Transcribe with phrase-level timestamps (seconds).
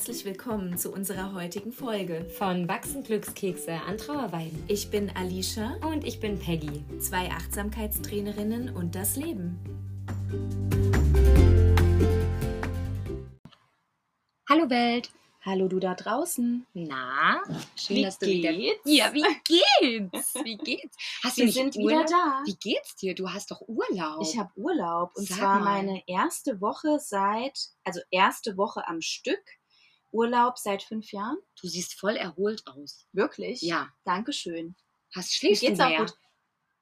[0.00, 2.24] herzlich willkommen zu unserer heutigen Folge.
[2.38, 4.64] Von Wachsen Glückskekse an Trauerweiden.
[4.66, 6.82] Ich bin Alicia Und ich bin Peggy.
[7.00, 9.58] zwei Achtsamkeitstrainerinnen und das Leben.
[14.48, 15.10] Hallo Welt.
[15.42, 16.66] Hallo du da draußen.
[16.72, 17.42] Na,
[17.76, 18.54] schön, Wie dass du wieder...
[18.54, 18.80] geht's?
[18.84, 20.34] Ja, wie geht's?
[20.42, 20.96] Wie geht's?
[21.22, 21.90] Hast du Wir nicht sind Urlaub?
[21.90, 22.42] wieder da.
[22.46, 23.14] Wie geht's dir?
[23.14, 24.22] Du hast doch Urlaub.
[24.22, 25.82] Ich habe Urlaub und Sag zwar mal.
[25.82, 29.42] meine erste Woche seit, also erste Woche am Stück.
[30.12, 31.38] Urlaub seit fünf Jahren.
[31.60, 33.06] Du siehst voll erholt aus.
[33.12, 33.62] Wirklich?
[33.62, 33.88] Ja.
[34.04, 34.74] Dankeschön.
[35.14, 36.00] Hast Mir schläfst du geht's auch mehr?
[36.00, 36.14] gut.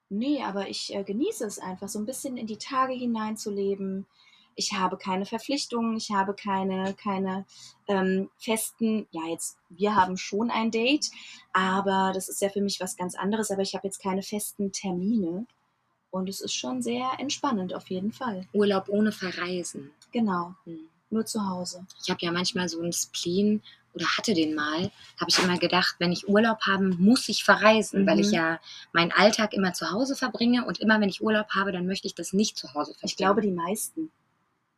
[0.09, 4.07] Nee, aber ich äh, genieße es einfach, so ein bisschen in die Tage hineinzuleben.
[4.55, 7.45] Ich habe keine Verpflichtungen, ich habe keine, keine
[7.87, 11.09] ähm, festen, ja, jetzt, wir haben schon ein Date,
[11.53, 14.71] aber das ist ja für mich was ganz anderes, aber ich habe jetzt keine festen
[14.71, 15.45] Termine.
[16.11, 18.47] Und es ist schon sehr entspannend, auf jeden Fall.
[18.51, 19.91] Urlaub ohne Verreisen.
[20.11, 20.89] Genau, Hm.
[21.09, 21.85] Nur zu Hause.
[22.03, 23.61] Ich habe ja manchmal so einen Spleen
[23.93, 28.05] oder hatte den mal, habe ich immer gedacht, wenn ich Urlaub haben, muss ich verreisen,
[28.05, 28.33] weil ich Mhm.
[28.33, 28.59] ja
[28.93, 32.13] meinen Alltag immer zu Hause verbringe und immer wenn ich Urlaub habe, dann möchte ich
[32.15, 33.09] das nicht zu Hause verbringen.
[33.09, 34.11] Ich glaube, die meisten,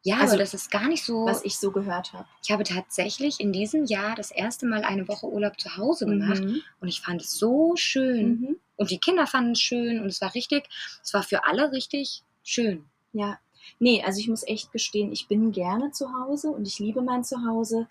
[0.03, 1.25] ja, also, aber das ist gar nicht so.
[1.25, 2.25] was ich so gehört habe.
[2.42, 6.44] Ich habe tatsächlich in diesem Jahr das erste Mal eine Woche Urlaub zu Hause gemacht
[6.44, 6.61] Mhm.
[6.80, 8.55] und ich fand es so schön Mhm.
[8.77, 10.70] und die Kinder fanden es schön und es war richtig,
[11.03, 12.86] es war für alle richtig schön.
[13.14, 13.38] Ja,
[13.80, 17.23] nee, also ich muss echt gestehen, ich bin gerne zu Hause und ich liebe mein
[17.23, 17.88] Zuhause.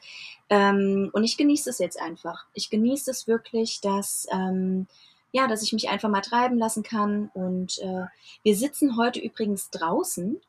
[0.49, 2.47] Ähm, und ich genieße es jetzt einfach.
[2.55, 4.87] Ich genieße es wirklich, dass, ähm,
[5.33, 7.31] ja, dass ich mich einfach mal treiben lassen kann.
[7.35, 8.07] Und äh,
[8.43, 10.41] wir sitzen heute übrigens draußen,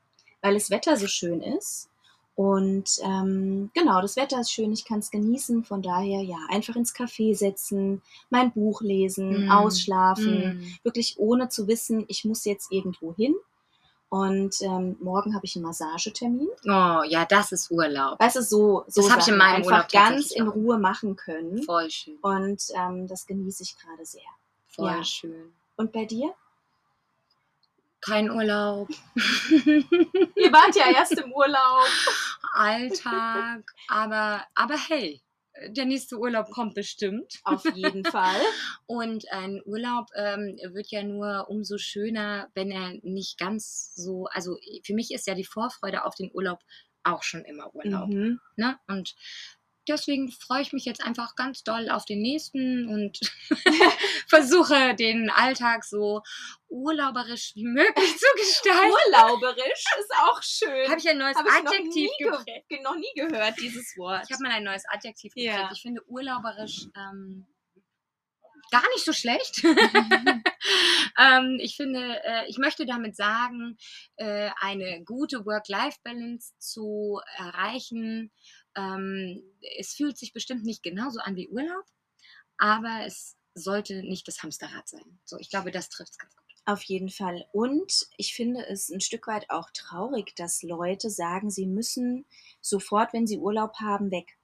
[0.41, 1.87] weil das Wetter so schön ist.
[2.33, 5.63] Und ähm, genau, das Wetter ist schön, ich kann es genießen.
[5.65, 9.51] Von daher, ja, einfach ins Café setzen, mein Buch lesen, Mm.
[9.51, 10.63] ausschlafen Mm.
[10.83, 13.35] wirklich ohne zu wissen, ich muss jetzt irgendwo hin.
[14.13, 16.49] Und ähm, morgen habe ich einen Massagetermin.
[16.65, 18.19] Oh, ja, das ist Urlaub.
[18.19, 20.49] Weißt du, so, so Das hab ich in meinem einfach Urlaub ganz in.
[20.49, 21.63] Ruhe machen können.
[21.63, 22.17] Voll schön.
[22.21, 24.21] Und ähm, das genieße ich gerade sehr.
[24.67, 25.01] Voll Ja.
[25.05, 25.53] schön.
[25.77, 26.33] Und bei dir?
[28.01, 28.89] Kein Urlaub.
[29.15, 31.85] Ihr wart ja erst im Urlaub.
[32.53, 33.63] Alltag.
[33.87, 35.21] Aber, aber hey,
[35.69, 37.39] der nächste Urlaub kommt bestimmt.
[37.43, 38.39] Auf jeden Fall.
[38.85, 44.57] Und ein Urlaub ähm, wird ja nur umso schöner, wenn er nicht ganz so, also
[44.83, 46.59] für mich ist ja die Vorfreude auf den Urlaub
[47.03, 48.09] auch schon immer Urlaub.
[48.09, 48.39] Mhm.
[48.55, 48.77] Ne?
[48.87, 49.15] Und
[49.91, 53.19] deswegen freue ich mich jetzt einfach ganz doll auf den nächsten und
[54.27, 56.21] versuche den Alltag so
[56.69, 58.93] urlauberisch wie möglich zu gestalten.
[59.07, 60.89] Urlauberisch ist auch schön.
[60.89, 64.23] Habe ich ein neues Hab ich noch Adjektiv nie, ge noch nie gehört, dieses Wort.
[64.27, 65.53] Ich habe mal ein neues Adjektiv Ja.
[65.53, 65.73] geprägt.
[65.75, 67.45] Ich finde urlauberisch ähm,
[68.71, 69.63] gar nicht so schlecht.
[71.19, 73.77] ähm, ich finde, äh, ich möchte damit sagen,
[74.15, 78.31] äh, eine gute Work-Life-Balance zu erreichen.
[78.75, 79.43] Ähm,
[79.79, 81.85] es fühlt sich bestimmt nicht genauso an wie Urlaub,
[82.57, 85.19] aber es sollte nicht das Hamsterrad sein.
[85.25, 86.45] So, ich glaube, das trifft es ganz gut.
[86.65, 87.45] Auf jeden Fall.
[87.53, 92.25] Und ich finde es ein Stück weit auch traurig, dass Leute sagen, sie müssen
[92.61, 94.37] sofort, wenn sie Urlaub haben, weg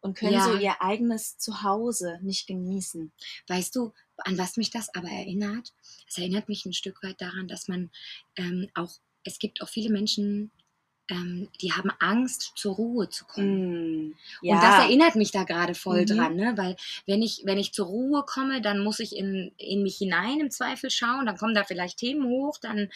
[0.00, 0.44] und können Ja.
[0.44, 3.12] so ihr eigenes Zuhause nicht genießen.
[3.48, 5.74] Weißt du, an was mich das aber erinnert?
[6.08, 7.90] Es erinnert mich ein Stück weit daran, dass man
[8.36, 8.92] ähm, auch,
[9.24, 10.50] es gibt auch viele Menschen,
[11.08, 14.08] ähm, die haben Angst, zur Ruhe zu kommen.
[14.08, 16.06] Mm, ja, Und das erinnert mich da gerade voll Mhm.
[16.06, 16.52] dran, ne?
[16.56, 16.76] weil
[17.06, 20.50] wenn ich, wenn ich zur Ruhe komme, dann muss ich in, in mich hinein im
[20.50, 22.90] Zweifel schauen, dann kommen da vielleicht Themen hoch, dann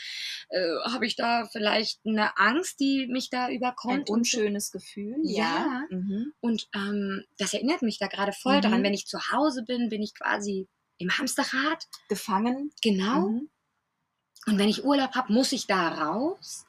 [0.50, 4.08] äh, habe ich da vielleicht eine Angst, die mich da ein überkommt.
[4.08, 4.14] so.
[4.14, 5.16] unschönes Gefühl.
[5.22, 5.42] Ja.
[5.42, 5.82] Ja.
[5.90, 6.32] Mhm.
[6.40, 8.62] Und ähm, das erinnert mich da gerade voll Mhm.
[8.62, 8.82] daran.
[8.82, 10.68] Wenn ich zu Hause bin, bin ich quasi
[10.98, 11.88] im Hamsterrad.
[12.08, 12.70] Gefangen.
[12.82, 13.28] Genau.
[13.28, 13.48] Mhm.
[14.46, 16.66] Und wenn ich Urlaub habe, muss ich da raus.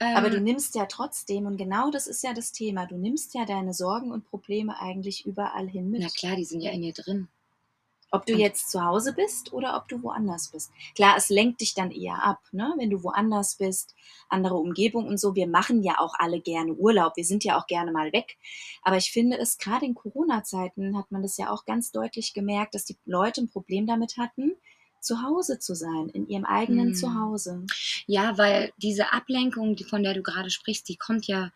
[0.00, 3.34] Ähm, Aber du nimmst ja trotzdem, und genau das ist ja das Thema, du nimmst
[3.34, 6.00] ja deine Sorgen und Probleme eigentlich überall hin mit.
[6.00, 7.28] na klar, die sind ja in dir drin.
[8.12, 10.72] Ob du jetzt zu Hause bist oder ob du woanders bist.
[10.96, 12.74] Klar, es lenkt dich dann eher ab, ne?
[12.76, 13.94] wenn du woanders bist,
[14.28, 15.36] andere Umgebung und so.
[15.36, 18.36] Wir machen ja auch alle gerne Urlaub, wir sind ja auch gerne mal weg.
[18.82, 22.74] Aber ich finde es, gerade in Corona-Zeiten hat man das ja auch ganz deutlich gemerkt,
[22.74, 24.56] dass die Leute ein Problem damit hatten,
[25.00, 26.94] zu Hause zu sein, in ihrem eigenen Hm.
[26.94, 27.64] Zuhause.
[28.06, 31.50] Ja, weil diese Ablenkung, die, von der du gerade sprichst, die kommt ja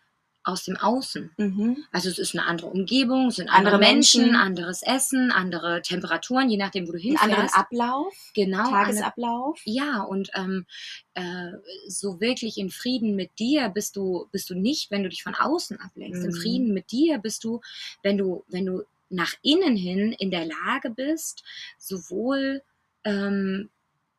[0.45, 1.31] aus dem Außen.
[1.37, 1.77] Mhm.
[1.91, 4.35] Also es ist eine andere Umgebung, es sind andere, Andere Menschen, Menschen.
[4.35, 7.57] anderes Essen, andere Temperaturen, je nachdem, wo du Einen anderen hinfährst.
[7.57, 8.69] Ablauf, genau.
[8.69, 9.59] Tagesablauf.
[9.65, 10.67] Ja, und ähm,
[11.15, 11.53] äh,
[11.87, 15.33] so wirklich in Frieden mit dir bist du, bist du nicht, wenn du dich von
[15.33, 16.21] außen ablenkst.
[16.21, 16.29] Mhm.
[16.29, 17.61] In Frieden mit dir bist du,
[18.03, 21.43] wenn du, wenn du nach innen hin in der Lage bist,
[21.79, 22.61] sowohl
[23.05, 23.69] ähm,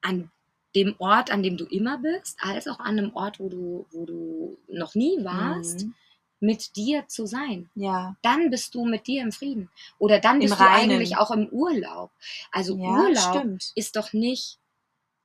[0.02, 0.30] an
[0.74, 4.04] dem Ort, an dem du immer bist, als auch an einem Ort, wo du, wo
[4.06, 5.94] du noch nie warst, Mhm.
[6.40, 7.70] mit dir zu sein.
[7.74, 8.14] Ja.
[8.22, 9.70] Dann bist du mit dir im Frieden.
[9.98, 10.90] Oder dann Im bist du Reinen.
[10.92, 12.10] eigentlich auch im Urlaub.
[12.52, 13.72] Also Ja, Urlaub stimmt.
[13.74, 14.58] ist doch nicht,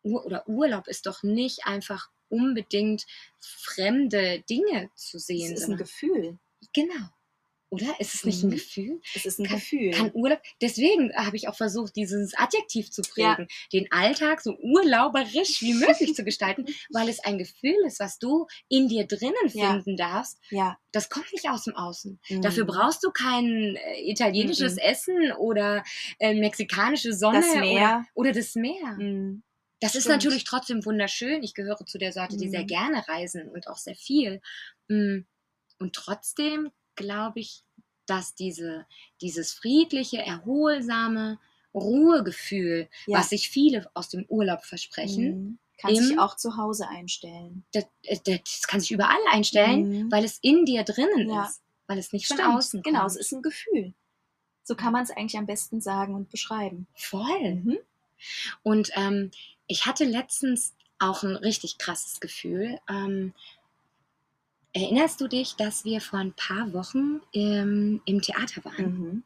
[0.03, 3.05] oder Urlaub ist doch nicht einfach unbedingt
[3.39, 5.53] fremde Dinge zu Es sehen.
[5.53, 6.39] ist ein Gefühl.
[6.73, 7.09] genau.
[7.73, 7.87] Oder?
[7.99, 8.51] Ist es nicht ein Mhm.
[8.55, 9.01] Gefühl?
[9.15, 9.91] Es ist ein Kann- Gefühl.
[9.91, 15.61] Kann Urlaub, deswegen habe ich auch versucht, dieses Adjektiv zu prägen, den Alltag so urlauberisch
[15.61, 19.71] wie möglich zu gestalten, weil es ein Gefühl ist, was du in dir drinnen Ja.
[19.71, 20.37] finden darfst.
[20.49, 20.77] ja.
[20.93, 22.19] Das kommt nicht aus dem Außen.
[22.29, 22.41] Mhm.
[22.41, 24.79] Dafür brauchst du kein äh, italienisches Mhm.
[24.79, 25.85] Essen oder
[26.19, 27.61] äh, mexikanische Sonne das Meer.
[27.61, 28.97] Oder, oder das Meer.
[28.97, 29.43] Mhm.
[29.79, 30.17] Das ist Stimmt.
[30.17, 31.41] natürlich trotzdem wunderschön.
[31.43, 32.67] Ich gehöre zu der Sorte, die sehr Mhm.
[32.67, 34.41] gerne reisen und auch sehr viel.
[34.89, 35.19] Mm.
[35.79, 37.63] Und trotzdem glaube ich,
[38.05, 38.85] dass diese,
[39.21, 41.39] dieses friedliche, erholsame
[41.73, 43.19] Ruhegefühl, Ja.
[43.19, 45.57] was sich viele aus dem Urlaub versprechen, Mhm.
[45.77, 47.63] Kann sich im- auch zu Hause einstellen.
[47.73, 50.11] das, äh, das kann sich überall einstellen, Mhm.
[50.11, 51.45] weil es in dir drinnen Ja.
[51.45, 51.61] ist.
[51.87, 52.55] Weil es nicht von Stimmt.
[52.55, 53.11] außen Genau, kommt.
[53.11, 53.93] es ist ein Gefühl.
[54.63, 56.87] So kann man es eigentlich am besten sagen und beschreiben.
[56.95, 57.55] Voll.
[57.55, 57.77] Mhm.
[58.63, 59.31] Und ähm,
[59.67, 62.79] ich hatte letztens auch ein richtig krasses Gefühl.
[62.87, 63.33] Ähm,
[64.73, 68.99] erinnerst du dich, dass wir vor ein paar Wochen ähm, im Theater waren?
[68.99, 69.23] Mhm.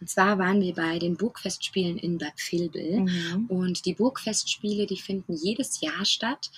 [0.00, 3.00] Und zwar waren wir bei den Burgfestspielen in Bad Vilbel.
[3.00, 3.46] Mhm.
[3.48, 6.50] Und die Burgfestspiele, die finden jedes Jahr statt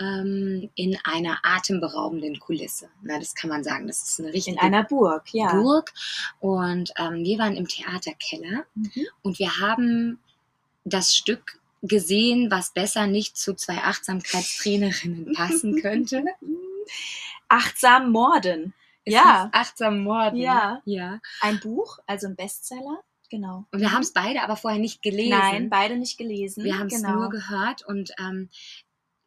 [0.00, 2.88] ähm, in einer atemberaubenden Kulisse.
[3.02, 3.86] Na, das kann man sagen.
[3.86, 5.54] Das ist eine richtige In einer Burg, ja.
[5.54, 5.92] Burg.
[6.40, 9.06] Und ähm, wir waren im Theaterkeller Mhm.
[9.22, 10.18] und wir haben
[10.84, 16.24] das Stück gesehen, was besser nicht zu zwei Achtsamkeitstrainerinnen passen könnte.
[17.48, 18.74] Achtsam Morden.
[19.04, 19.48] Es Ja.
[19.52, 20.36] Achtsam Morden.
[20.38, 20.82] Ja.
[20.84, 21.20] ja.
[21.40, 23.02] Ein Buch, also ein Bestseller.
[23.30, 23.66] Genau.
[23.72, 25.30] Und wir haben es beide aber vorher nicht gelesen.
[25.38, 26.64] Nein, beide nicht gelesen.
[26.64, 27.14] wir haben es genau.
[27.16, 28.48] nur gehört und ähm,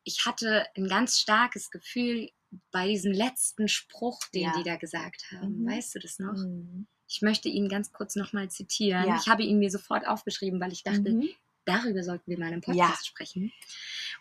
[0.03, 2.29] ich hatte ein ganz starkes Gefühl
[2.71, 4.53] bei diesem letzten Spruch, den Ja.
[4.57, 5.61] die da gesagt haben.
[5.63, 5.69] Mhm.
[5.69, 6.33] Weißt du das noch?
[6.33, 6.87] Mhm.
[7.07, 9.07] Ich möchte ihn ganz kurz nochmal zitieren.
[9.07, 9.17] Ja.
[9.17, 11.29] Ich habe ihn mir sofort aufgeschrieben, weil ich dachte, Mhm.
[11.65, 13.07] darüber sollten wir mal im Podcast Ja.
[13.07, 13.51] sprechen.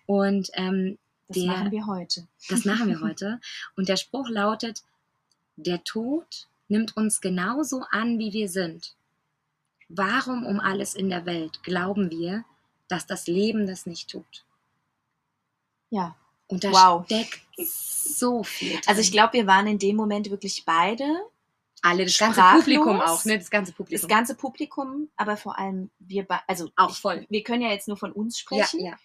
[0.07, 0.99] Und ähm,
[1.31, 2.27] Das der- machen wir heute.
[2.49, 3.41] das machen wir heute.
[3.77, 4.83] Und der Spruch lautet,
[5.57, 8.95] der Tod nimmt uns genauso an, wie wir sind.
[9.89, 12.45] Warum um alles in der Welt glauben wir,
[12.89, 14.45] dass das Leben das nicht tut?
[15.91, 16.15] Ja.
[16.47, 17.05] Und da Wow.
[17.07, 18.81] steckt so viel drin.
[18.87, 21.05] Also ich glaube, wir waren in dem Moment wirklich beide,
[21.83, 22.41] alle, das ganze.
[22.41, 23.39] Publikum auch, ne?
[23.39, 24.01] Das ganze Publikum.
[24.01, 27.27] das ganze Publikum, aber vor allem wir beide, also Auch ich, voll.
[27.31, 28.85] wir können ja jetzt nur von uns ja, sprechen.
[28.87, 28.99] ja.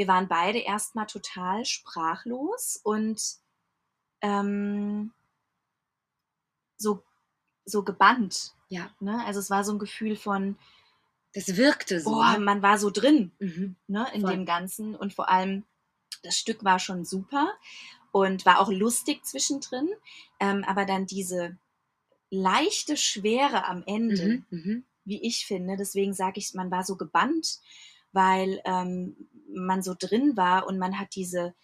[0.00, 3.20] Wir waren beide erstmal total sprachlos und
[4.22, 5.12] ähm,
[6.78, 7.02] so,
[7.66, 8.54] so gebannt.
[8.70, 8.88] Ja.
[9.00, 9.22] Ne?
[9.26, 10.56] Also es war so ein Gefühl von,
[11.34, 12.22] Das wirkte so.
[12.24, 12.38] ne?
[12.38, 13.76] man war so drin Mhm.
[13.88, 14.30] ne, in Voll.
[14.30, 14.96] dem Ganzen.
[14.96, 15.64] Und vor allem,
[16.22, 17.52] das Stück war schon super
[18.10, 19.90] und war auch lustig zwischendrin.
[20.40, 21.58] Ähm, aber dann diese
[22.30, 24.46] leichte Schwere am Ende, Mhm.
[24.48, 24.84] Mhm.
[25.04, 27.58] wie ich finde, deswegen sage ich, man war so gebannt,
[28.12, 29.16] weil ähm,
[29.52, 31.54] man so drin war und man hat diese,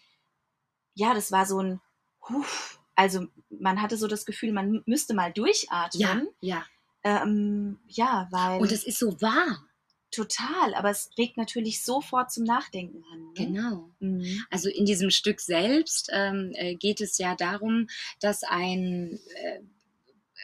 [0.95, 1.81] ja, das war so ein,
[2.29, 6.29] Huf, also man hatte so das Gefühl, man müsste mal Ja, durchatmen.
[6.41, 6.65] ja.
[7.05, 9.65] Ähm, ja, weil Und es ist so wahr.
[10.11, 13.21] total, aber es regt natürlich sofort zum Nachdenken an.
[13.21, 13.33] Ne?
[13.35, 13.91] Genau.
[14.01, 14.45] Mhm.
[14.51, 17.87] Also in diesem Stück selbst ähm, äh, geht es ja darum,
[18.19, 19.61] dass ein äh,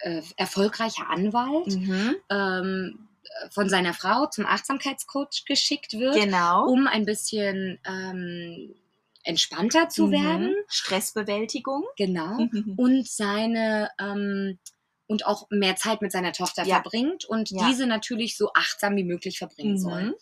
[0.02, 2.16] äh, erfolgreicher Anwalt Mhm.
[2.30, 3.08] ähm,
[3.50, 6.66] von seiner Frau zum Achtsamkeitscoach geschickt wird, Genau.
[6.66, 8.74] um ein bisschen ähm,
[9.24, 10.12] entspannter zu Mhm.
[10.12, 10.54] werden.
[10.68, 11.84] Stressbewältigung.
[11.96, 12.38] Genau.
[12.50, 12.74] Mhm.
[12.78, 14.58] Und seine ähm,
[15.08, 16.76] und auch mehr Zeit mit seiner Tochter Ja.
[16.76, 17.68] verbringt und Ja.
[17.68, 20.04] diese natürlich so achtsam wie möglich verbringen soll.
[20.04, 20.14] Mhm.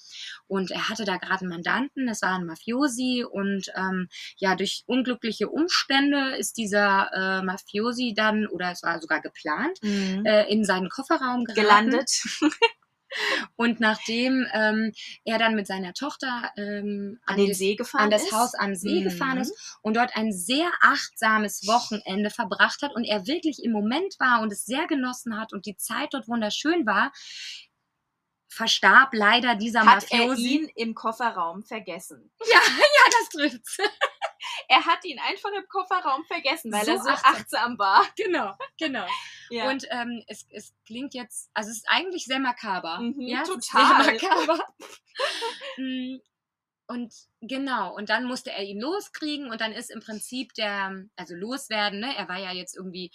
[0.49, 4.09] Und er hatte da gerade einen Mandanten, das war ein Mafiosi und ähm,
[4.39, 10.25] ja, durch unglückliche Umstände ist dieser äh, Mafiosi dann, oder es war sogar geplant, Mhm.
[10.27, 11.61] äh, in seinen Kofferraum geraten.
[11.61, 12.11] Gelandet.
[13.57, 14.93] Und nachdem ähm,
[15.25, 18.33] er dann mit seiner Tochter ähm, An den das- See gefahren an das ist.
[18.33, 19.05] Haus am See Mhm.
[19.05, 24.14] gefahren ist und dort ein sehr achtsames Wochenende verbracht hat und er wirklich im Moment
[24.19, 27.12] war und es sehr genossen hat und die Zeit dort wunderschön war,
[28.52, 30.49] verstarb leider dieser Hat er Mafiosi.
[30.49, 32.30] ihn im Kofferraum vergessen.
[32.40, 33.78] Ja, ja, das trifft's.
[34.69, 37.35] Er hat ihn einfach im Kofferraum vergessen, weil So er so achtsam.
[37.35, 38.07] achtsam, war.
[38.16, 39.07] Genau, genau.
[39.50, 39.69] Ja.
[39.69, 43.00] Und ähm, es, es klingt jetzt, also es ist eigentlich sehr makaber.
[43.00, 44.19] Mhm, ja, total.
[44.19, 44.64] Sehr makaber.
[45.76, 46.16] Mm,
[46.87, 51.35] und genau, und dann musste er ihn loskriegen und dann ist im Prinzip der, also
[51.35, 52.16] loswerden, ne?
[52.16, 53.11] Er war ja jetzt irgendwie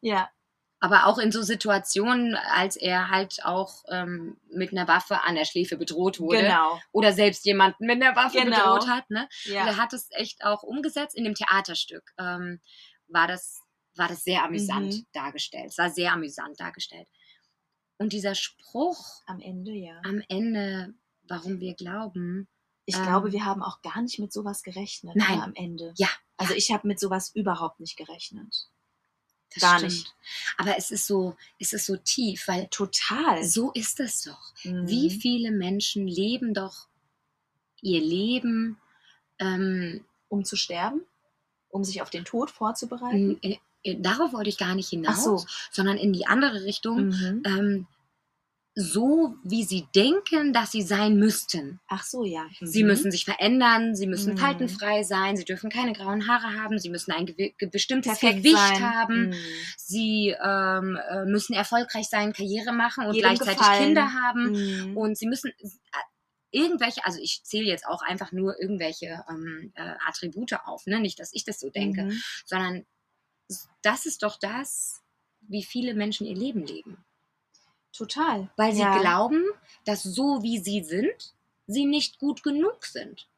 [0.00, 0.30] Ja,
[0.82, 5.44] Aber auch in so Situationen, als er halt auch ähm, mit einer Waffe an der
[5.44, 6.80] Schläfe bedroht wurde genau.
[6.92, 8.56] oder selbst jemanden mit einer Waffe Genau.
[8.56, 9.10] bedroht hat.
[9.10, 9.28] Ne?
[9.44, 9.60] Ja.
[9.62, 11.14] Und er hat es echt auch umgesetzt.
[11.14, 12.60] In dem Theaterstück ähm,
[13.08, 13.60] war, das,
[13.96, 15.06] war das sehr amüsant Mhm.
[15.12, 15.66] dargestellt.
[15.70, 17.08] Es war sehr amüsant dargestellt.
[17.98, 20.00] Und dieser Spruch Am Ende, ja.
[20.04, 20.94] am Ende,
[21.28, 22.48] warum wir glauben,
[22.86, 25.36] Ich ähm, glaube, wir haben auch gar nicht mit sowas gerechnet Nein.
[25.38, 25.92] ne, am Ende.
[25.98, 28.68] Ja, Also ich habe mit sowas überhaupt nicht gerechnet.
[29.52, 29.92] das Gar stimmt.
[29.92, 30.14] nicht.
[30.58, 33.44] Aber es ist so, es ist so tief, weil Total.
[33.44, 34.54] so ist es doch.
[34.64, 34.88] Mhm.
[34.88, 36.88] Wie viele Menschen leben doch
[37.82, 38.78] ihr Leben
[39.38, 41.02] ähm, Um zu sterben?
[41.68, 43.38] Um sich auf den Tod vorzubereiten?
[43.82, 45.44] Äh, darauf wollte ich gar nicht hinaus, so.
[45.70, 47.42] sondern in die andere Richtung, Mhm.
[47.46, 47.86] ähm,
[48.76, 51.80] so wie sie denken, dass sie sein müssten.
[51.88, 52.46] Ach so, ja.
[52.60, 52.88] Sie Mhm.
[52.88, 54.38] müssen sich verändern, sie müssen Mhm.
[54.38, 57.26] faltenfrei sein, sie dürfen keine grauen Haare haben, sie müssen ein
[57.72, 58.94] bestimmtes perfekt Gewicht sein.
[58.94, 59.34] haben, Mhm.
[59.76, 63.82] sie ähm, äh, müssen erfolgreich sein, Karriere machen und Jedem gleichzeitig gefallen.
[63.86, 64.52] Kinder haben.
[64.52, 64.96] Mhm.
[64.96, 65.68] Und sie müssen äh,
[66.52, 71.00] irgendwelche, also ich zähle jetzt auch einfach nur irgendwelche ähm, äh, Attribute auf, ne?
[71.00, 72.22] nicht, dass ich das so denke, Mhm.
[72.46, 72.86] sondern
[73.82, 75.02] das ist doch das,
[75.40, 77.04] wie viele Menschen ihr Leben leben.
[77.92, 78.50] Total.
[78.56, 78.98] Weil sie ja.
[79.00, 79.44] glauben,
[79.84, 81.34] dass so wie sie sind,
[81.66, 83.28] sie nicht gut genug sind.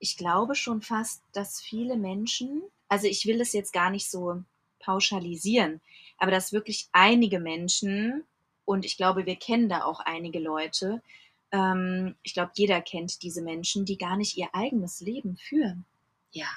[0.00, 4.42] ich glaube schon fast, dass viele Menschen, also ich will es jetzt gar nicht so
[4.80, 5.80] pauschalisieren,
[6.18, 8.24] aber dass wirklich einige Menschen,
[8.64, 11.02] und ich glaube, wir kennen da auch einige Leute,
[11.52, 15.84] ähm, ich glaube, jeder kennt diese Menschen, die gar nicht ihr eigenes Leben führen.
[16.32, 16.48] Ja.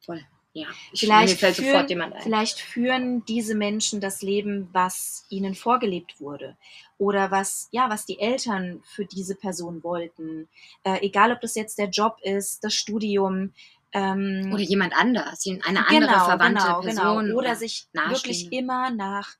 [0.00, 0.24] Voll.
[0.54, 0.66] Ja.
[0.92, 2.14] Ich, Vielleicht führen-.
[2.22, 6.58] Vielleicht führen diese Menschen das Leben, was ihnen vorgelebt wurde
[6.98, 10.48] oder was ja, was die Eltern für diese Person wollten.
[10.84, 13.54] Äh, egal, ob das jetzt der Job ist, das Studium
[13.92, 17.26] ähm, Oder jemand anders, eine andere genau, verwandte genau, Person.
[17.26, 17.38] Genau.
[17.38, 19.36] Oder sich wirklich immer nach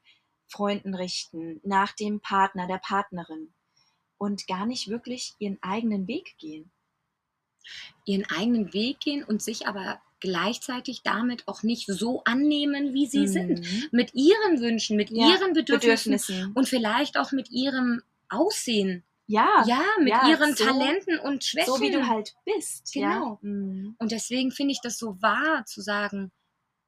[0.46, 3.52] Freunden richten, nach dem Partner, der Partnerin
[4.18, 6.70] und gar nicht wirklich ihren eigenen Weg gehen.
[8.04, 13.28] ihren eigenen Weg gehen und sich aber gleichzeitig damit auch nicht so annehmen, wie sie
[13.28, 13.60] sind.
[13.60, 13.88] Mhm.
[13.92, 16.52] Mit ihren Wünschen, mit Ja, ihren Bedürfnissen, Bedürfnissen.
[16.54, 18.00] und vielleicht auch mit ihrem
[18.30, 19.02] Aussehen.
[19.26, 21.72] ja, Ja, mit ja, ihren so- Talenten und Schwächen.
[21.74, 22.92] so wie du halt bist.
[22.94, 23.38] Genau.
[23.42, 23.94] Mhm.
[23.98, 26.32] Und deswegen finde ich das so wahr zu sagen,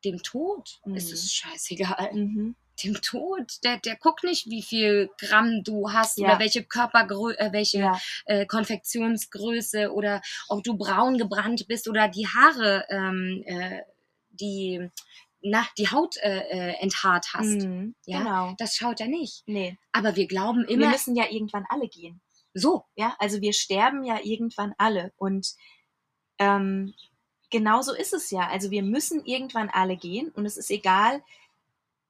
[0.05, 0.95] dem Tod Mhm.
[0.97, 2.11] ist es scheißegal.
[2.15, 2.55] Mhm.
[2.83, 6.27] Dem Tod, der, der guckt nicht, wie viel Gramm du hast Ja.
[6.31, 8.01] oder welche Körpergröße, äh, welche Ja.
[8.27, 13.81] äh, Konfektionsgröße oder ob du braun gebrannt bist oder die Haare, ähm, äh,
[14.31, 14.89] die,
[15.41, 17.65] na, die Haut äh, äh, enthaart hast.
[17.65, 17.95] Mhm.
[18.07, 18.19] Ja?
[18.19, 18.55] Genau.
[18.59, 19.43] Das schaut er nicht.
[19.47, 19.77] Nee.
[19.93, 22.21] Aber wir glauben Wir immer müssen ja irgendwann alle gehen.
[22.55, 22.85] so.
[22.97, 25.13] Ja, also wir sterben ja irgendwann alle.
[25.17, 25.55] Und
[26.39, 26.95] ähm,
[27.51, 28.49] genauso ist es ja.
[28.49, 31.23] Also wir müssen irgendwann alle gehen und es ist egal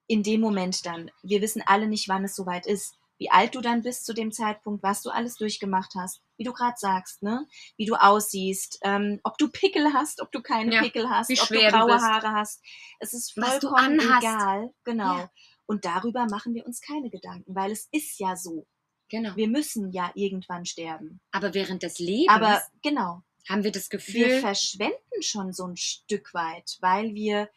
[0.07, 1.11] in dem Moment dann.
[1.23, 2.95] Wir wissen alle nicht, wann es soweit ist.
[3.17, 6.51] Wie alt du dann bist zu dem Zeitpunkt, was du alles durchgemacht hast, wie du
[6.51, 7.47] gerade sagst, ne?
[7.77, 11.47] Wie du aussiehst, ähm, ob du Pickel hast, ob du keine Ja, Pickel hast, ob
[11.47, 12.05] du du graue bist.
[12.05, 12.61] Haare hast.
[12.99, 14.71] Es ist du vollkommen egal.
[14.83, 15.17] Genau.
[15.17, 15.31] Ja.
[15.65, 18.67] Und darüber machen wir uns keine Gedanken, weil es ist ja so.
[19.09, 19.35] Genau.
[19.35, 21.21] Wir müssen ja irgendwann sterben.
[21.31, 25.77] Aber während des Lebens Aber genau, haben wir das wir Gefühl, verschwenden schon so ein
[25.77, 27.49] Stück weit, weil wir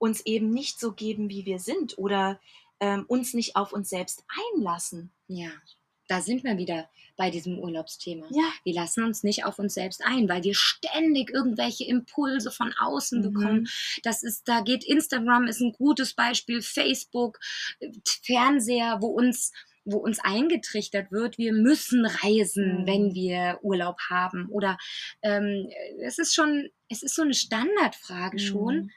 [0.00, 2.40] uns eben nicht so geben, wie wir sind oder
[2.80, 4.24] ähm, uns nicht auf uns selbst
[4.56, 5.12] einlassen.
[5.28, 5.50] ja,
[6.08, 8.26] da sind wir wieder bei diesem Urlaubsthema.
[8.32, 12.74] Ja, Wir lassen uns nicht auf uns selbst ein, weil wir ständig irgendwelche Impulse von
[12.80, 13.32] außen Mhm.
[13.32, 13.68] bekommen.
[14.02, 17.38] Das ist, da geht Instagram ist ein gutes Beispiel, Facebook,
[17.78, 17.92] äh,
[18.24, 19.52] Fernseher, wo uns
[19.86, 22.86] wo uns eingetrichtert wird, wir müssen reisen, Mhm.
[22.86, 24.48] wenn wir Urlaub haben.
[24.50, 24.76] Oder
[25.22, 25.68] ähm,
[26.02, 28.90] es ist schon, es ist so eine Standardfrage schon.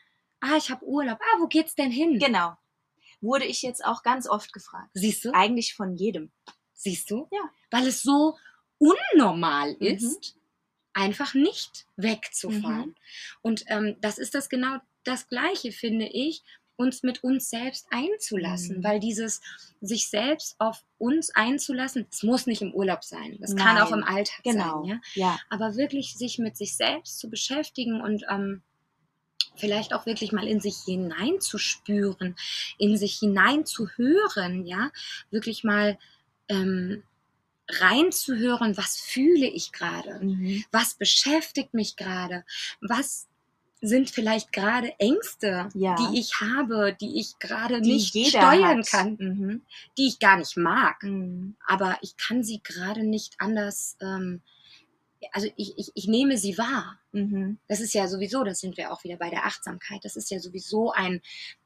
[0.45, 1.19] Ah, ich habe Urlaub.
[1.21, 2.19] Ah, wo geht's denn hin?
[2.19, 2.57] Genau.
[3.21, 4.89] Wurde ich jetzt auch ganz oft gefragt.
[4.93, 5.31] Siehst du?
[5.33, 6.31] Eigentlich von jedem.
[6.73, 7.27] Siehst du?
[7.31, 7.49] Ja.
[7.71, 8.37] Weil es so
[8.77, 9.87] unnormal Mhm.
[9.87, 10.35] ist,
[10.93, 12.89] einfach nicht wegzufahren.
[12.89, 12.95] Mhm.
[13.41, 16.43] Und ähm, das ist das genau das Gleiche, finde ich,
[16.75, 18.79] uns mit uns selbst einzulassen.
[18.79, 18.83] Mhm.
[18.83, 19.41] Weil dieses
[19.79, 23.37] sich selbst auf uns einzulassen, es muss nicht im Urlaub sein.
[23.39, 23.99] Das kann auch Nein.
[23.99, 24.81] im Alltag Genau.
[24.83, 24.89] sein.
[24.89, 25.01] Ja?
[25.13, 25.39] Ja.
[25.49, 28.61] Aber wirklich sich mit sich selbst zu beschäftigen und ähm,
[29.55, 32.35] vielleicht auch wirklich mal in sich hineinzuspüren,
[32.77, 34.91] in sich hineinzuhören, ja,
[35.31, 35.97] wirklich mal
[36.49, 37.03] ähm,
[37.69, 40.63] reinzuhören, was fühle ich gerade, Mhm.
[40.71, 42.43] was beschäftigt mich gerade,
[42.81, 43.27] was
[43.81, 45.95] sind vielleicht gerade Ängste, Ja.
[45.95, 48.87] die ich habe, die ich gerade nicht steuern hat.
[48.87, 49.61] kann, Mhm.
[49.97, 51.55] die ich gar nicht mag, Mhm.
[51.67, 54.41] aber ich kann sie gerade nicht anders, ähm,
[55.31, 56.99] also ich, ich, ich nehme sie wahr.
[57.11, 57.57] Mhm.
[57.67, 60.39] Das ist ja sowieso, das sind wir auch wieder bei der Achtsamkeit, das ist ja
[60.39, 61.21] sowieso ein,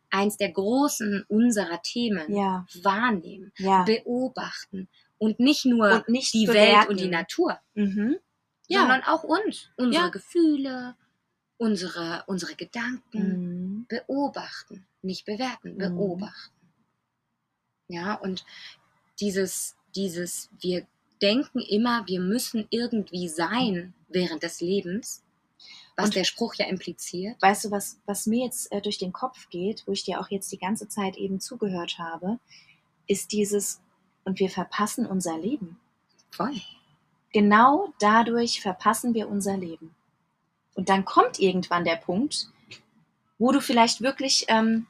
[0.09, 2.33] eins der großen unserer Themen.
[2.33, 3.83] Ja, Wahrnehmen, ja.
[3.83, 4.87] beobachten
[5.17, 6.77] und nicht nur Und nicht die bewerten.
[6.77, 8.17] Welt und die Natur, Mhm.
[8.67, 8.81] Ja.
[8.81, 10.11] sondern auch uns, unsere.
[10.11, 10.95] Gefühle,
[11.57, 13.85] unsere, unsere Gedanken Mhm.
[13.87, 15.77] beobachten, nicht bewerten, Mhm.
[15.77, 16.53] beobachten.
[17.87, 18.45] Ja, und
[19.19, 20.85] dieses, dieses, wir
[21.21, 25.24] denken immer, wir müssen irgendwie sein während des Lebens,
[25.95, 27.41] was Und- der Spruch ja impliziert.
[27.41, 30.29] Weißt du, was, was mir jetzt äh, durch den Kopf geht, wo ich dir auch
[30.29, 32.39] jetzt die ganze Zeit eben zugehört habe,
[33.07, 33.81] ist dieses,
[34.24, 35.79] und wir verpassen unser Leben.
[36.31, 36.53] Voll.
[37.33, 39.95] Genau dadurch verpassen wir unser Leben.
[40.75, 42.47] Und dann kommt irgendwann der Punkt,
[43.39, 44.88] wo du vielleicht wirklich, ähm,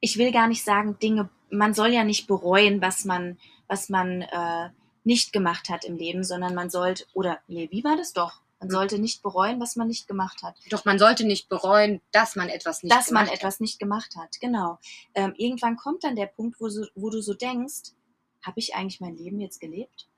[0.00, 4.22] ich will gar nicht sagen, Dinge, man soll ja nicht bereuen, was man, was man
[4.22, 4.68] äh,
[5.08, 8.42] nicht gemacht hat im Leben, sondern man sollte, oder nee, wie war das doch?
[8.60, 8.74] Man Hm.
[8.74, 10.54] sollte nicht bereuen, was man nicht gemacht hat.
[10.68, 13.38] Doch man sollte nicht bereuen, dass man etwas nicht dass man gemacht hat.
[13.38, 14.78] etwas nicht gemacht hat, genau.
[15.14, 17.92] Ähm, irgendwann kommt dann der Punkt, wo, so, wo du so denkst,
[18.42, 20.08] habe ich eigentlich mein Leben jetzt gelebt?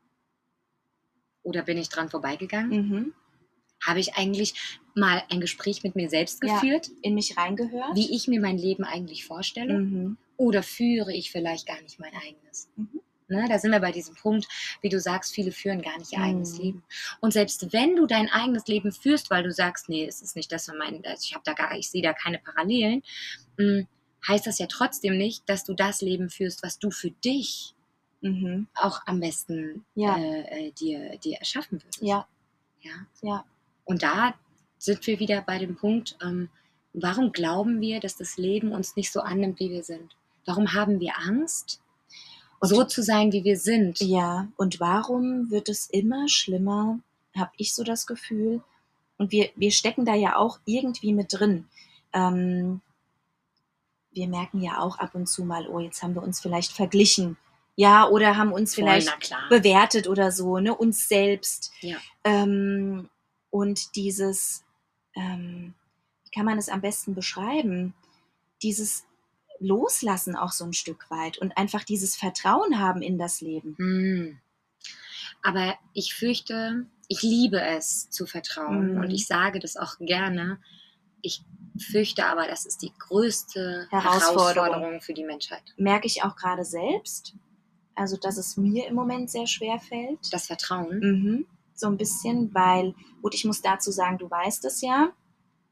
[1.43, 2.71] Oder bin ich dran vorbeigegangen?
[2.89, 3.15] Mhm.
[3.87, 4.55] Habe ich eigentlich
[4.95, 6.55] mal ein Gespräch mit mir selbst Ja.
[6.55, 7.95] geführt, In mich reingehört?
[7.95, 9.79] wie ich mir mein Leben eigentlich vorstelle?
[9.79, 10.17] Mhm.
[10.37, 12.69] Oder führe ich vielleicht gar nicht mein eigenes?
[12.77, 13.00] Mhm.
[13.31, 14.49] Ne, da sind wir bei diesem Punkt,
[14.83, 16.25] wie du sagst, viele führen gar nicht ihr Mhm.
[16.25, 16.83] eigenes Leben.
[17.21, 20.51] Und selbst wenn du dein eigenes Leben führst, weil du sagst, nee, es ist nicht
[20.51, 23.03] das, was mein, also ich habe da gar, ich sehe da keine Parallelen,
[23.57, 23.85] mh,
[24.27, 27.75] heißt das ja trotzdem nicht, dass du das Leben führst, was du für dich
[28.23, 28.67] Mhm.
[28.75, 30.19] auch am besten Ja.
[30.19, 32.03] äh, äh, dir, dir erschaffen würdest.
[32.03, 32.27] Ja,
[32.83, 32.93] ja.
[33.23, 33.45] ja.
[33.85, 34.35] Und da
[34.77, 36.51] sind wir wieder bei dem Punkt, ähm,
[36.93, 40.17] warum glauben wir, dass das Leben uns nicht so annimmt, wie wir sind?
[40.45, 41.81] Warum haben wir Angst,
[42.61, 44.01] so zu sein, wie wir sind?
[44.01, 47.01] Ja, und warum wird es immer schlimmer,
[47.37, 48.63] habe ich so das Gefühl.
[49.17, 51.67] Und wir, wir stecken da ja auch irgendwie mit drin.
[52.13, 52.81] Ähm,
[54.13, 57.37] wir merken ja auch ab und zu mal, oh, jetzt haben wir uns vielleicht verglichen.
[57.77, 61.73] Ja, oder haben uns Voll, vielleicht bewertet oder so, ne, uns selbst.
[61.81, 61.97] Ja.
[62.25, 63.09] Ähm,
[63.51, 64.65] und dieses,
[65.15, 65.75] ähm,
[66.25, 67.95] wie kann man es am besten beschreiben?
[68.63, 69.05] Dieses
[69.61, 73.77] Loslassen auch so ein Stück weit und einfach dieses Vertrauen haben in das Leben.
[73.79, 74.39] Hm.
[75.43, 79.01] Aber ich fürchte, ich liebe es zu vertrauen Mhm.
[79.03, 80.59] und ich sage das auch gerne.
[81.23, 81.43] Ich
[81.79, 84.65] fürchte aber, das ist die größte Herausforderung.
[84.67, 85.63] Herausforderung für die Menschheit.
[85.77, 87.35] Merke ich auch gerade selbst,
[87.95, 90.19] also dass es mir im Moment sehr schwer fällt.
[90.33, 90.99] Das Vertrauen.
[91.01, 91.47] Mhm.
[91.75, 95.13] So ein bisschen, weil, gut, ich muss dazu sagen, du weißt es ja.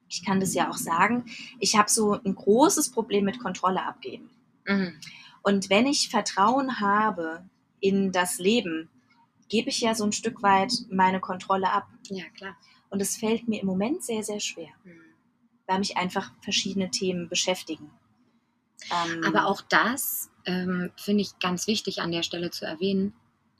[0.08, 1.24] Ich kann das ja auch sagen.
[1.58, 4.30] Ich habe so ein großes Problem mit Kontrolle abgeben.
[4.66, 4.94] Mhm.
[5.42, 7.44] Und wenn ich Vertrauen habe
[7.80, 8.88] in das Leben,
[9.48, 11.88] gebe ich ja so ein Stück weit meine Kontrolle ab.
[12.08, 12.56] Ja, klar.
[12.90, 15.00] Und es fällt mir im Moment sehr, sehr schwer, Mhm.
[15.66, 17.90] weil mich einfach verschiedene Themen beschäftigen.
[18.90, 23.12] Ähm, Aber auch das ähm, finde ich ganz wichtig an der Stelle zu erwähnen,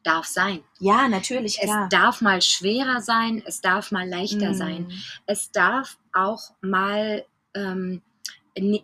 [0.09, 0.63] darf sein.
[0.81, 1.85] Ja, natürlich, klar.
[1.85, 4.55] Es darf mal schwerer sein, es darf mal leichter Mm.
[4.55, 4.93] sein.
[5.27, 8.03] Es darf auch mal ähm,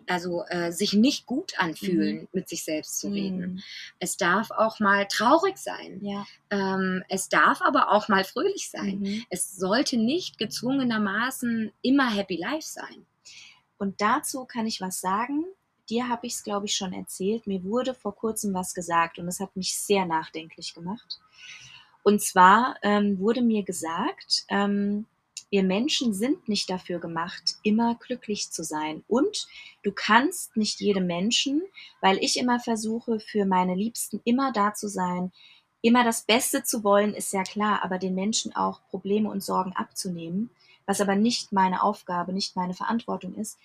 [0.07, 3.55] also äh, sich nicht gut anfühlen, mit sich selbst zu reden.
[3.55, 3.59] Mm.
[3.99, 5.99] Es darf auch mal traurig sein.
[6.01, 6.25] Ja.
[6.49, 8.99] Ähm, es darf aber auch mal fröhlich sein.
[8.99, 9.25] Mhm.
[9.29, 13.05] Es sollte nicht gezwungenermaßen immer Happy Life sein.
[13.77, 15.43] Und dazu kann ich was sagen.
[15.89, 17.47] Dir habe ich es, glaube ich, schon erzählt.
[17.47, 21.19] Mir wurde vor kurzem was gesagt und es hat mich sehr nachdenklich gemacht.
[22.03, 25.05] Und zwar ähm, wurde mir gesagt, ähm,
[25.49, 29.03] wir Menschen sind nicht dafür gemacht, immer glücklich zu sein.
[29.07, 29.47] Und
[29.83, 31.61] du kannst nicht jedem Menschen,
[32.01, 35.31] weil ich immer versuche, für meine Liebsten immer da zu sein,
[35.81, 39.73] immer das Beste zu wollen, ist ja klar, aber den Menschen auch Probleme und Sorgen
[39.73, 40.49] abzunehmen,
[40.85, 43.57] was aber nicht meine Aufgabe, nicht meine Verantwortung ist.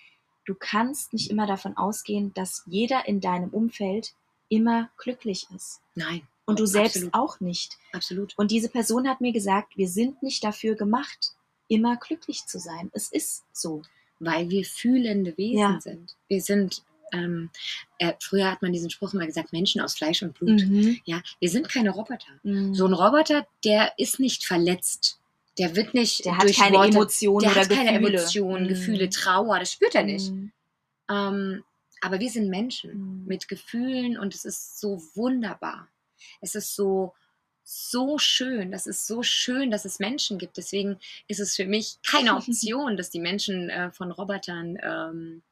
[0.50, 4.14] Du kannst nicht immer davon ausgehen, dass jeder in deinem Umfeld
[4.48, 5.80] immer glücklich ist.
[5.94, 6.22] Nein.
[6.44, 7.14] Und du selbst Absolut.
[7.14, 7.78] auch nicht.
[7.92, 8.36] Absolut.
[8.36, 11.34] Und diese Person hat mir gesagt, wir sind nicht dafür gemacht,
[11.68, 12.90] immer glücklich zu sein.
[12.92, 13.82] Es ist so.
[14.18, 15.80] Weil wir fühlende Wesen Ja.
[15.80, 16.16] sind.
[16.26, 16.82] Wir sind,
[17.12, 17.50] ähm,
[17.98, 20.62] äh, früher hat man diesen Spruch immer gesagt, Menschen aus Fleisch und Blut.
[20.66, 20.98] Mhm.
[21.04, 22.32] Ja, wir sind keine Roboter.
[22.42, 22.74] Mhm.
[22.74, 25.19] So ein Roboter, der ist nicht verletzt.
[25.58, 28.18] Der wird nicht Der hat durch keine Worte, Emotionen der oder hat keine Gefühle.
[28.18, 28.68] Emotionen, Mhm.
[28.68, 30.30] Gefühle, Trauer, das spürt er nicht.
[30.30, 30.52] Mhm.
[31.10, 31.64] Ähm,
[32.00, 33.26] aber wir sind Menschen Mhm.
[33.26, 35.88] mit Gefühlen und es ist so wunderbar.
[36.40, 37.14] Es ist so,
[37.62, 38.70] so schön.
[38.72, 40.56] Das ist so schön, dass es Menschen gibt.
[40.56, 45.42] Deswegen ist es für mich keine Option, dass die Menschen äh, von Robotern ähm,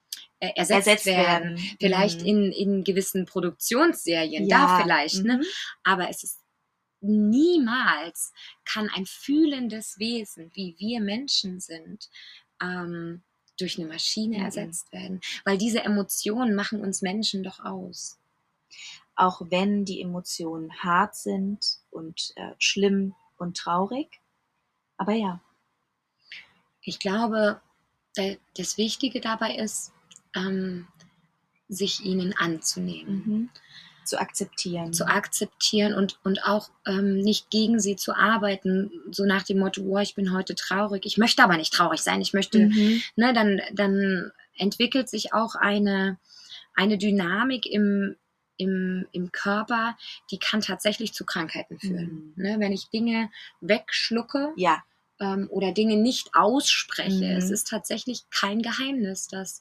[0.41, 1.57] äh, ersetzt, Ersetzt werden.
[1.57, 1.77] werden.
[1.81, 2.27] Vielleicht Mhm.
[2.27, 5.25] in, in gewissen Produktionsserien, da vielleicht.
[5.25, 5.39] Ne?
[5.39, 5.45] Mhm.
[5.85, 6.39] Aber es ist
[7.01, 8.33] niemals
[8.65, 12.09] kann ein fühlendes Wesen, wie wir Menschen sind,
[12.63, 13.23] ähm,
[13.59, 14.45] durch eine Maschine Mhm.
[14.45, 15.21] ersetzt werden.
[15.45, 18.19] Weil diese Emotionen machen uns Menschen doch aus.
[19.17, 24.21] Auch wenn die Emotionen hart sind und äh, schlimm und traurig.
[24.97, 25.41] Aber ja.
[26.83, 27.61] Ich glaube,
[28.15, 29.93] da- das Wichtige dabei ist,
[30.35, 30.87] ähm,
[31.69, 33.23] sich ihnen anzunehmen.
[33.27, 33.51] Mhm.
[34.09, 34.93] Zu akzeptieren.
[34.93, 39.83] zu akzeptieren und, und auch ähm, nicht gegen sie zu arbeiten, so nach dem Motto,
[39.83, 43.03] oh, ich bin heute traurig, ich möchte aber nicht traurig sein, ich möchte, Mhm.
[43.17, 46.19] ne, dann, dann entwickelt sich auch eine,
[46.75, 48.17] eine Dynamik im,
[48.57, 49.97] im, im Körper,
[50.31, 52.33] die kann tatsächlich zu Krankheiten führen.
[52.37, 52.43] Mhm.
[52.43, 54.83] Ne, wenn ich Dinge wegschlucke Ja.
[55.21, 57.37] ähm, oder Dinge nicht ausspreche, Mhm.
[57.37, 59.61] es ist tatsächlich kein Geheimnis, dass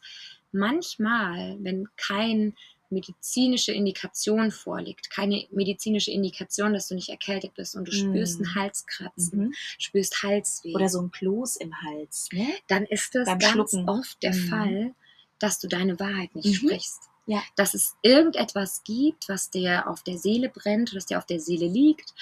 [0.53, 2.55] manchmal, wenn kein
[2.89, 7.95] medizinische Indikation vorliegt, keine medizinische Indikation, dass du nicht erkältet bist und du Mhm.
[8.09, 9.53] spürst ein Halskratzen, Mhm.
[9.77, 12.29] spürst Halsweh, Oder so ein Kloß im Hals.
[12.31, 12.47] Ne?
[12.67, 13.89] dann ist es beim ganz Schlucken.
[13.89, 14.49] oft der Mhm.
[14.49, 14.95] Fall,
[15.39, 16.67] dass du deine Wahrheit nicht Mhm.
[16.69, 16.99] sprichst.
[17.25, 17.43] Ja.
[17.57, 21.67] Dass es irgendetwas gibt, was dir auf der Seele brennt, was dir auf der Seele
[21.67, 22.13] liegt,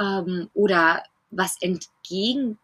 [0.00, 2.58] ähm, oder was entgegen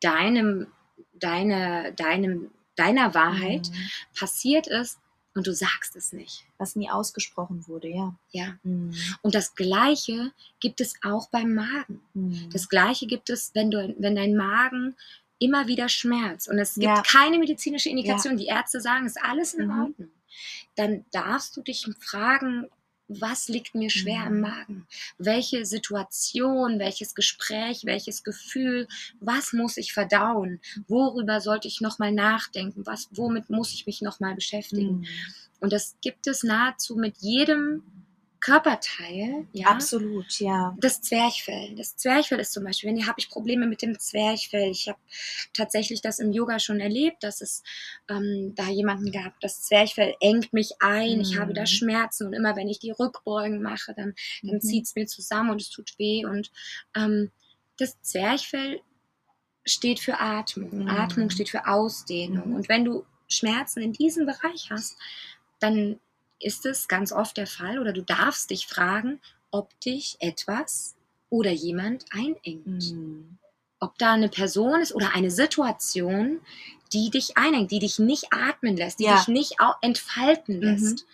[0.00, 0.68] deinem,
[1.14, 3.90] deine, deinem, deiner Wahrheit Mhm.
[4.18, 4.98] passiert ist
[5.34, 6.44] und du sagst es nicht.
[6.58, 8.14] Was nie ausgesprochen wurde, ja.
[8.30, 8.58] Ja.
[8.62, 8.94] Mhm.
[9.22, 12.00] Und das Gleiche gibt es auch beim Magen.
[12.14, 12.50] Mhm.
[12.52, 14.94] Das Gleiche gibt es, wenn, du, wenn dein Magen
[15.38, 17.02] immer wieder schmerzt und es gibt Ja.
[17.02, 19.80] keine medizinische Indikation, die Ärzte sagen, es ist alles in Mhm.
[19.80, 20.10] Ordnung,
[20.76, 22.68] dann darfst du dich fragen,
[23.20, 24.40] was liegt mir schwer im Mhm.
[24.40, 24.86] Magen?
[25.18, 28.88] Welche Situation, welches Gespräch, welches Gefühl,
[29.20, 30.60] was muss ich verdauen?
[30.88, 32.86] Worüber sollte ich nochmal nachdenken?
[32.86, 35.00] Was, womit muss ich mich nochmal beschäftigen?
[35.00, 35.06] Mhm.
[35.60, 37.82] Und das gibt es nahezu mit jedem
[38.42, 39.46] Körperteil.
[39.52, 39.68] Ja?
[39.68, 40.76] Absolut, ja.
[40.80, 41.74] Das Zwerchfell.
[41.76, 44.68] Das Zwerchfell ist zum Beispiel, wenn ihr habe ich Probleme mit dem Zwerchfell.
[44.70, 44.98] Ich habe
[45.54, 47.62] tatsächlich das im Yoga schon erlebt, dass es
[48.10, 51.66] ähm, da jemanden gab, das Zwerchfell engt mich ein, ich habe da Mhm.
[51.66, 54.60] Schmerzen und immer wenn ich die Rückbeugen mache, dann, dann Mhm.
[54.60, 56.24] zieht es mir zusammen und es tut weh.
[56.26, 56.50] Und
[56.96, 57.30] ähm,
[57.78, 58.80] das Zwerchfell
[59.64, 60.80] steht für Atmung.
[60.80, 60.88] Mhm.
[60.88, 62.48] Atmung steht für Ausdehnung.
[62.50, 62.56] Mhm.
[62.56, 64.96] Und wenn du Schmerzen in diesem Bereich hast,
[65.60, 66.00] dann
[66.42, 70.94] ist es ganz oft der Fall oder du darfst dich fragen, ob dich etwas
[71.30, 72.66] oder jemand einengt.
[72.66, 73.38] Mhm.
[73.80, 76.40] Ob da eine Person ist oder eine Situation,
[76.92, 79.16] die dich einengt, die dich nicht atmen lässt, die Ja.
[79.16, 80.62] dich nicht entfalten Mhm.
[80.62, 81.06] lässt.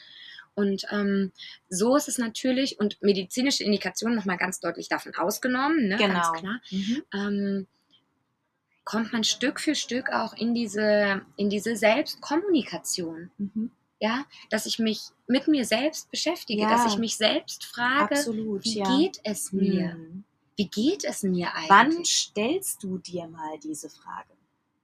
[0.54, 1.32] Und ähm,
[1.68, 6.14] so ist es natürlich, und medizinische Indikationen nochmal ganz deutlich davon ausgenommen, ne, Genau.
[6.14, 7.02] ganz klar, Mhm.
[7.14, 7.66] ähm,
[8.84, 13.70] kommt man Stück für Stück auch in diese, in diese Selbstkommunikation Mhm.
[14.00, 16.68] Ja, dass ich mich mit mir selbst beschäftige, Ja.
[16.70, 18.96] dass ich mich selbst frage, Absolut, wie ja.
[18.96, 19.94] geht es mir?
[19.94, 20.24] Mhm.
[20.56, 21.68] Wie geht es mir eigentlich?
[21.70, 24.28] Wann stellst du dir mal diese Frage?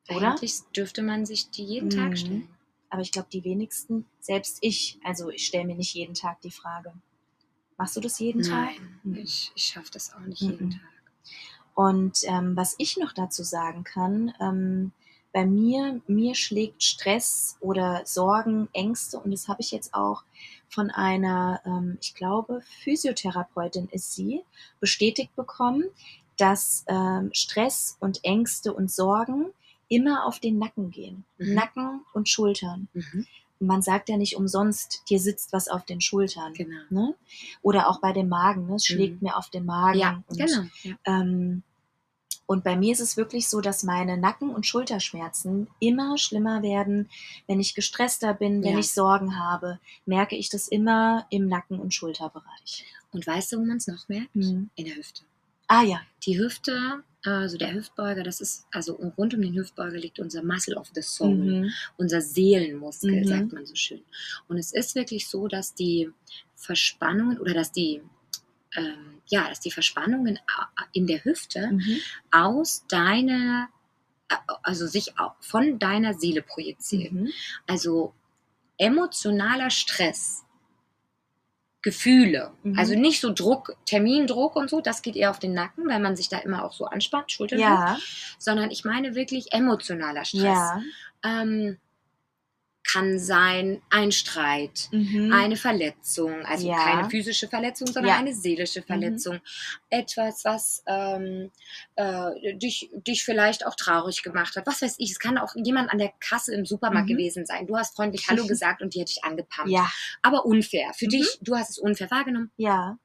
[0.09, 0.31] Oder?
[0.31, 1.91] Eigentlich dürfte man sich die jeden Mhm.
[1.91, 2.49] Tag stellen.
[2.91, 6.51] Aber ich glaube, die wenigsten, selbst ich, also ich stelle mir nicht jeden Tag die
[6.53, 6.93] Frage.
[7.77, 8.71] Machst du das jeden Tag?
[8.79, 9.15] Nein, Mhm.
[9.17, 10.51] ich, ich schaffe das auch nicht Mhm.
[10.51, 10.81] jeden Tag.
[11.75, 14.93] Und ähm, was ich noch dazu sagen kann, ähm,
[15.35, 20.23] bei mir, mir schlägt Stress oder Sorgen, Ängste und das habe ich jetzt auch
[20.69, 24.43] von einer, ähm, ich glaube, Physiotherapeutin ist sie,
[24.79, 25.85] bestätigt bekommen,
[26.37, 29.47] dass ähm, Stress und Ängste und Sorgen
[29.89, 31.25] immer auf den Nacken gehen.
[31.39, 31.55] Mhm.
[31.55, 32.87] Nacken und Schultern.
[32.93, 33.27] Mhm.
[33.59, 36.55] Man sagt ja nicht umsonst, dir sitzt was auf den Schultern.
[36.55, 36.81] Genau.
[36.91, 37.15] Ne?
[37.61, 38.77] Oder auch bei dem Magen, ne?
[38.77, 39.99] es schlägt mir auf den Magen.
[39.99, 40.63] Ja, und, genau.
[40.83, 40.95] Ja.
[41.07, 41.65] ähm,
[42.47, 47.09] und bei mir ist es wirklich so, dass meine Nacken- und Schulterschmerzen immer schlimmer werden.
[47.47, 48.79] Wenn ich gestresster bin, wenn Ja.
[48.79, 52.85] ich Sorgen habe, merke ich das immer im Nacken- und Schulterbereich.
[53.13, 54.35] Und weißt du, wo man es noch merkt?
[54.37, 54.71] Mhm.
[54.75, 55.23] In der Hüfte.
[55.69, 56.01] Ah ja.
[56.27, 60.77] Die Hüfte, also der Hüftbeuger, das ist, also rund um den Hüftbeuger liegt unser Muscle
[60.77, 61.35] of the Soul.
[61.35, 61.71] Mhm.
[61.97, 63.25] unser Seelenmuskel, Mhm.
[63.29, 64.03] sagt man so schön.
[64.49, 66.11] Und es ist wirklich so, dass die
[66.57, 68.03] Verspannungen oder dass die,
[68.77, 71.99] ähm, ja, dass die Verspannungen a- in der Hüfte Mhm.
[72.31, 73.69] aus deiner,
[74.29, 77.25] äh, also sich au- von deiner Seele projizieren.
[77.25, 77.33] Mhm.
[77.67, 78.13] Also
[78.79, 80.45] emotionaler Stress
[81.83, 82.53] Gefühle.
[82.63, 82.79] Mhm.
[82.79, 86.17] Also nicht so Druck, Termindruck und so, das geht eher auf den Nacken, weil man
[86.17, 87.99] sich da immer auch so anspannt, Schultern, Ja,
[88.39, 90.43] sondern ich meine wirklich emotionaler Stress.
[90.43, 90.83] ja.
[91.23, 91.77] Ähm,
[92.91, 95.33] kann sein ein Streit, Mhm.
[95.33, 96.77] eine Verletzung, also Ja.
[96.77, 98.19] keine physische Verletzung, sondern Ja.
[98.19, 99.41] eine seelische Verletzung.
[99.91, 101.51] Etwas, was ähm,
[101.97, 104.67] äh, dich, dich vielleicht auch traurig gemacht hat.
[104.67, 107.13] Was weiß ich, es kann auch jemand an der Kasse im Supermarkt Mhm.
[107.17, 107.67] gewesen sein.
[107.67, 109.71] Du hast freundlich Hallo gesagt und die hat dich angepammt.
[109.71, 109.91] Ja,
[110.23, 110.93] Aber unfair.
[110.97, 111.11] Für Mhm.
[111.11, 112.51] dich, du hast es unfair wahrgenommen.
[112.57, 112.99] ja.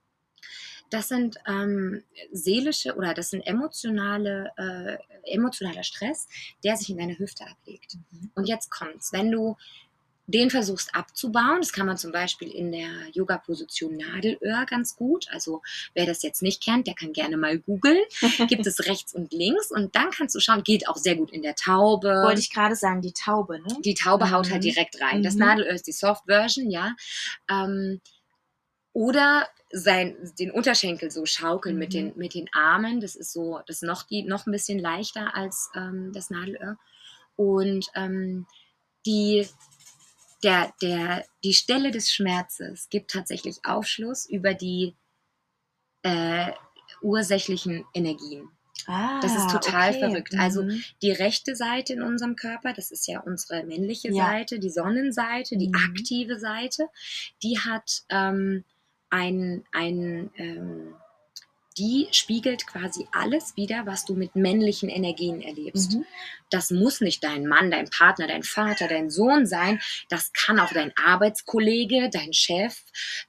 [0.90, 4.98] Das sind ähm, seelische oder das sind emotionale, äh,
[5.34, 6.28] emotionaler Stress,
[6.64, 7.96] der sich in deiner Hüfte ablegt.
[8.12, 8.32] Mhm.
[8.36, 9.14] Und jetzt kommt's.
[9.14, 9.56] Wenn du
[10.32, 15.26] den versuchst abzubauen, das kann man zum Beispiel in der Yoga-Position Nadelöhr ganz gut.
[15.32, 15.64] Also
[15.96, 17.98] wer das jetzt nicht kennt, der kann gerne mal googeln.
[18.48, 21.42] Gibt es rechts und links und dann kannst du schauen, geht auch sehr gut in
[21.42, 22.10] der Taube.
[22.24, 23.76] Wollte ich gerade sagen, die Taube, ne?
[23.84, 24.52] Die Taube haut Mhm.
[24.52, 25.24] halt direkt rein.
[25.24, 25.40] Das Mhm.
[25.40, 26.96] Nadelöhr ist die Soft Version, ja.
[27.50, 28.00] Ähm,
[28.94, 31.94] oder sein, den Unterschenkel so schaukeln mit, Mhm.
[31.94, 33.02] den, mit den Armen.
[33.02, 36.78] Das ist so, das ist noch, die, noch ein bisschen leichter als ähm, das Nadelöhr.
[37.36, 38.48] Und ähm,
[39.06, 39.48] die,
[40.44, 44.96] der, der, die Stelle des Schmerzes gibt tatsächlich Aufschluss über die
[46.04, 46.52] äh,
[47.02, 48.50] ursächlichen Energien.
[48.88, 50.34] Ah, Das ist total verrückt.
[50.40, 50.84] Also Mhm.
[51.02, 54.26] die rechte Seite in unserem Körper, das ist ja unsere männliche Ja.
[54.26, 55.76] Seite, die Sonnenseite, die Mhm.
[55.76, 56.88] aktive Seite,
[57.44, 58.64] die hat ähm,
[59.10, 60.96] ein, ein ähm,
[61.78, 65.94] die spiegelt quasi alles wieder, was du mit männlichen Energien erlebst.
[65.94, 66.06] Mhm.
[66.50, 69.80] Das muss nicht dein Mann, dein Partner, dein Vater, dein Sohn sein.
[70.10, 72.76] Das kann auch dein Arbeitskollege, dein Chef,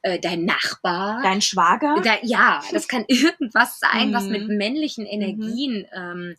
[0.02, 1.20] äh, dein Nachbar.
[1.22, 2.00] Dein Schwager?
[2.02, 4.30] Da, ja, das kann irgendwas sein, was Mhm.
[4.32, 6.36] mit männlichen Energien ähm,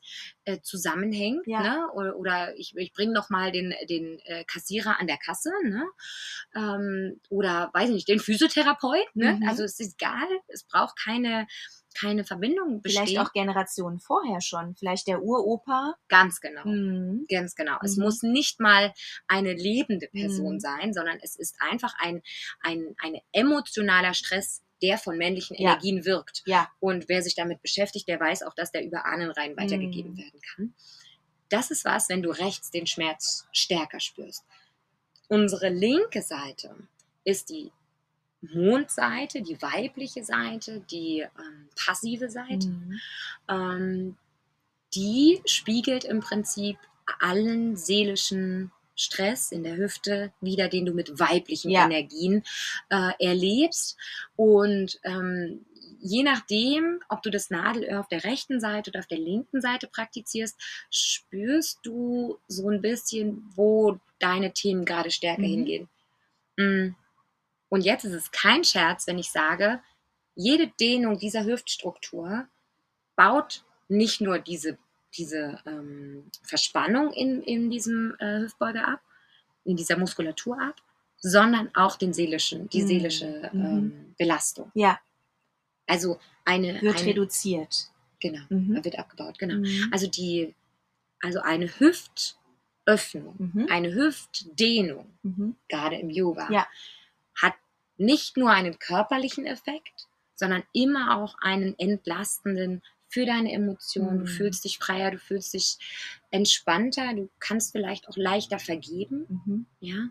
[0.51, 1.45] äh, zusammenhängt.
[1.47, 1.61] Ja.
[1.61, 1.87] Ne?
[1.93, 5.51] Oder, oder ich, ich bringe noch mal den, den äh, Kassierer an der Kasse.
[5.63, 5.85] Ne?
[6.55, 9.15] Ähm, oder, weiß ich nicht, den Physiotherapeut.
[9.15, 9.33] Ne?
[9.39, 9.47] Mhm.
[9.47, 11.47] Also es ist egal, es braucht keine,
[11.99, 13.07] keine Verbindung bestehen.
[13.07, 14.75] Vielleicht auch Generationen vorher schon.
[14.75, 15.95] Vielleicht der Uropa.
[16.07, 16.65] Ganz genau.
[16.65, 17.25] Mhm.
[17.29, 17.77] Ganz genau.
[17.83, 18.03] Es Mhm.
[18.03, 18.93] muss nicht mal
[19.27, 20.59] eine lebende Person Mhm.
[20.59, 22.21] sein, sondern es ist einfach ein,
[22.61, 25.71] ein, ein emotionaler Stress, der von männlichen Ja.
[25.71, 26.43] Energien wirkt.
[26.45, 26.69] Ja.
[26.79, 30.17] Und wer sich damit beschäftigt, der weiß auch, dass der über Ahnenreihen weitergegeben Mhm.
[30.17, 30.73] werden kann.
[31.49, 34.43] Das ist was, wenn du rechts den Schmerz stärker spürst.
[35.27, 36.75] Unsere linke Seite
[37.23, 37.71] ist die
[38.41, 42.99] Mondseite, die weibliche Seite, die ähm, passive Seite Mhm.
[43.49, 44.17] ähm,
[44.95, 46.77] die spiegelt im Prinzip
[47.19, 51.85] allen seelischen Stress in der Hüfte wieder, den du mit weiblichen Ja.
[51.85, 52.43] Energien
[52.89, 53.97] äh, erlebst.
[54.35, 55.65] Und ähm,
[55.99, 59.87] je nachdem, ob du das Nadelöhr auf der rechten Seite oder auf der linken Seite
[59.87, 60.55] praktizierst,
[60.89, 65.45] spürst du so ein bisschen, wo deine Themen gerade stärker Mhm.
[65.45, 65.89] hingehen.
[66.57, 66.95] Mm.
[67.69, 69.81] Und jetzt ist es kein Scherz, wenn ich sage,
[70.35, 72.47] jede Dehnung dieser Hüftstruktur
[73.15, 74.77] baut nicht nur diese,
[75.17, 79.01] diese ähm, Verspannung in, in diesem äh, Hüftbeuger ab,
[79.65, 80.75] in dieser Muskulatur ab,
[81.17, 82.87] sondern auch den seelischen, die Mhm.
[82.87, 83.65] seelische Mhm.
[83.65, 84.71] ähm, Belastung.
[84.73, 84.99] Ja,
[85.87, 87.91] Also eine, wird eine reduziert.
[88.19, 88.83] genau, Mhm.
[88.83, 89.55] wird abgebaut, genau.
[89.55, 89.89] Mhm.
[89.91, 90.55] Also die,
[91.21, 93.67] also eine Hüftöffnung, Mhm.
[93.69, 95.55] eine Hüftdehnung, Mhm.
[95.67, 96.67] gerade im Yoga, Ja.
[97.41, 97.53] hat
[97.97, 104.19] nicht nur einen körperlichen Effekt, sondern immer auch einen entlastenden für deine Emotionen.
[104.19, 104.27] Du Mhm.
[104.27, 105.77] fühlst dich freier, du fühlst dich
[106.31, 109.65] entspannter, du kannst vielleicht auch leichter vergeben, Mhm.
[109.81, 110.07] ja,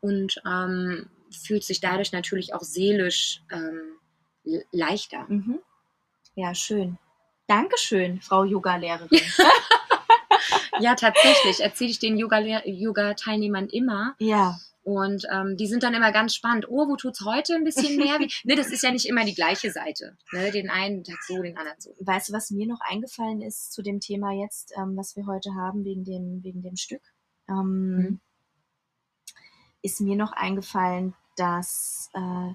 [0.00, 3.96] und ähm, fühlst dich dadurch natürlich auch seelisch ähm,
[4.44, 5.26] le- leichter.
[5.28, 5.60] Mhm.
[6.34, 6.98] Ja, schön.
[7.46, 9.08] Dankeschön, Frau Yoga-Lehrerin.
[10.80, 14.14] Ja, tatsächlich erzähle ich den Yoga- Yoga-Teilnehmern immer.
[14.18, 16.66] ja, Und ähm, die sind dann immer ganz spannend.
[16.68, 18.18] Oh, wo tut's heute ein bisschen mehr?
[18.18, 18.30] Wie?
[18.44, 20.16] ne, das ist ja nicht immer die gleiche Seite.
[20.32, 20.50] Ne?
[20.50, 21.94] Den einen Tag so, den anderen so.
[22.00, 25.54] weißt du, was mir noch eingefallen ist zu dem Thema jetzt, ähm, was wir heute
[25.54, 27.02] haben, wegen dem, wegen dem Stück?
[27.48, 28.20] Ähm, Mhm.
[29.82, 32.52] Ist mir noch eingefallen, dass äh,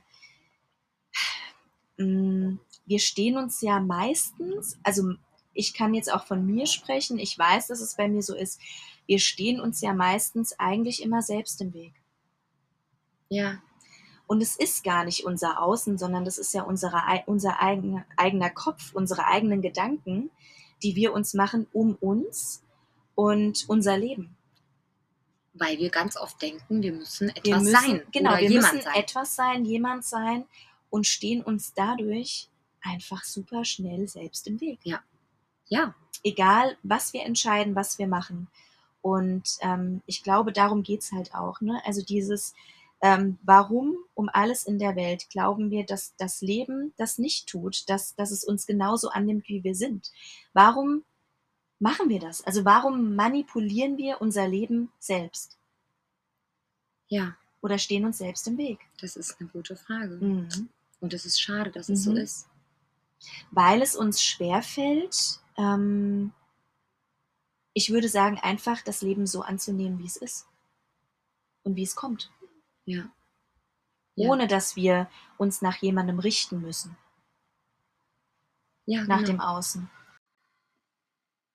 [2.03, 5.13] mh, wir stehen uns ja meistens, also
[5.53, 8.59] ich kann jetzt auch von mir sprechen, ich weiß, dass es bei mir so ist,
[9.07, 11.93] wir stehen uns ja meistens eigentlich immer selbst im Weg.
[13.35, 13.61] Ja,
[14.27, 18.49] Und es ist gar nicht unser Außen, sondern das ist ja unsere, unser eigener, eigener
[18.49, 20.31] Kopf, unsere eigenen Gedanken,
[20.81, 22.63] die wir uns machen um uns
[23.15, 24.35] und unser Leben.
[25.53, 28.73] weil wir ganz oft denken, wir müssen etwas Wir müssen, sein genau, oder wir jemand
[28.73, 28.95] müssen sein.
[28.95, 30.45] etwas sein, jemand sein
[30.89, 32.49] und stehen uns dadurch
[32.81, 34.79] einfach super schnell selbst im Weg.
[34.83, 35.01] Ja,
[36.23, 38.47] Egal, was wir entscheiden, was wir machen.
[39.01, 41.61] Und ähm, ich glaube, darum geht's halt auch.
[41.61, 41.81] Ne?
[41.85, 42.53] Also dieses
[43.01, 47.87] Ähm, warum um alles in der Welt glauben wir, dass das Leben das nicht tut,
[47.89, 50.11] dass, dass es uns genauso annimmt, wie wir sind?
[50.53, 51.03] Warum
[51.79, 52.41] machen wir das?
[52.45, 55.57] Also warum manipulieren wir unser Leben selbst?
[57.07, 58.79] Ja, Oder stehen uns selbst im Weg?
[59.01, 60.15] das ist eine gute Frage.
[60.17, 60.69] Mhm.
[61.01, 62.17] Und es ist schade, dass es so Mhm.
[62.17, 62.47] ist.
[63.51, 66.31] Weil es uns schwerfällt, ähm,
[67.73, 70.47] ich würde sagen, einfach das Leben so anzunehmen, wie es ist.
[71.63, 72.31] Und wie es kommt.
[72.85, 73.09] Ja.
[74.15, 74.29] Ja.
[74.29, 76.97] Ohne dass wir uns nach jemandem richten müssen,
[78.85, 79.27] ja, nach genau.
[79.27, 79.89] dem Außen.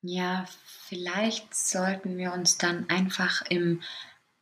[0.03, 3.83] Ja, vielleicht sollten wir uns dann einfach im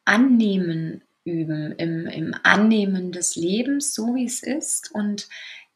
[0.05, 5.29] Annehmen üben, im, im Annehmen des Lebens, so wie es ist, und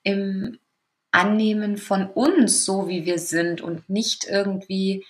[0.03, 0.59] im
[1.13, 5.05] Annehmen von uns, so wie wir sind, und nicht irgendwie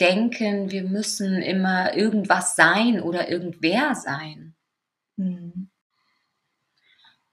[0.00, 4.55] denken, wir müssen immer irgendwas sein oder irgendwer sein.
[5.16, 5.70] Mhm.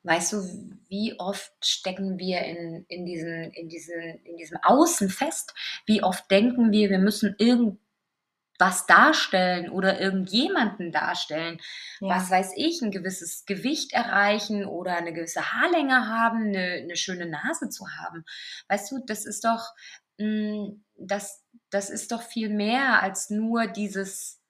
[0.04, 0.41] Weißt du,
[0.89, 5.54] wie oft stecken wir in, in, diesen, in, diesen, in diesem Außen fest?
[5.86, 11.58] Wie oft denken wir, wir müssen irgendwas darstellen oder irgendjemanden darstellen?
[12.02, 12.10] Ja.
[12.10, 17.26] Was weiß ich, ein gewisses Gewicht erreichen oder eine gewisse Haarlänge haben, eine, eine schöne
[17.26, 18.26] Nase zu haben.
[18.67, 19.69] Weißt du, das ist doch,
[20.17, 24.43] mh, das, das ist doch viel mehr als nur dieses,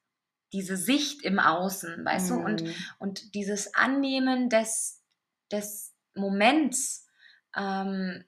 [0.54, 2.36] diese Sicht im Außen, weißt du?
[2.40, 2.86] Und Mhm.
[3.00, 5.04] und dieses Annehmen des,
[5.52, 7.08] des Moments
[7.56, 8.24] ähm,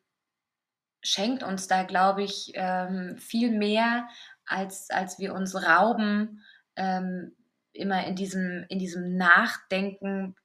[1.02, 4.08] schenkt uns da, glaube ich, ähm, viel mehr,
[4.46, 6.44] als, als wir uns rauben,
[6.76, 7.36] ähm,
[7.74, 10.36] immer in diesem, in diesem Nachdenken,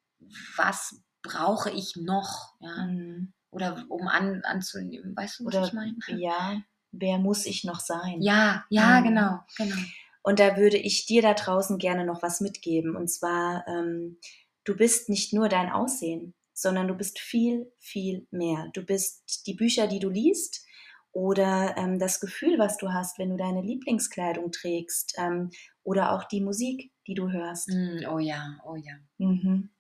[0.56, 2.54] was brauche ich noch?
[2.60, 2.86] Ja?
[2.86, 3.32] Mhm.
[3.50, 5.16] Oder um an, anzunehmen.
[5.16, 5.96] Weißt du, was Oder ich meine?
[6.06, 6.62] ja,
[6.92, 8.20] wer muss ich noch sein?
[8.22, 9.04] Ja, ja, Mhm.
[9.04, 9.76] genau, genau.
[10.22, 12.96] Und da würde ich dir da draußen gerne noch was mitgeben.
[12.96, 14.18] Und zwar, ähm,
[14.64, 18.68] du bist nicht nur dein Aussehen, sondern du bist viel, viel mehr.
[18.74, 20.64] Du bist die Bücher, die du liest
[21.12, 25.50] oder ähm, das Gefühl, was du hast, wenn du deine Lieblingskleidung trägst ähm,
[25.82, 27.68] oder auch die Musik, die du hörst.
[27.70, 28.92] Mm, oh ja, oh ja.
[29.18, 29.70] Mhm.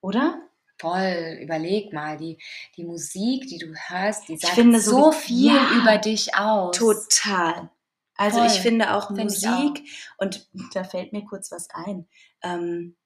[0.00, 0.40] Oder?
[0.78, 2.36] Voll, überleg mal, die,
[2.76, 5.70] die Musik, die du hörst, die sagt finde so sowieso- viel Ja.
[5.80, 6.76] über dich aus.
[6.76, 7.70] Total.
[8.16, 8.46] Also Voll.
[8.46, 9.82] ich finde auch Find ich Musik,
[10.18, 12.06] und da fällt mir kurz was ein,
[12.42, 12.96] ähm,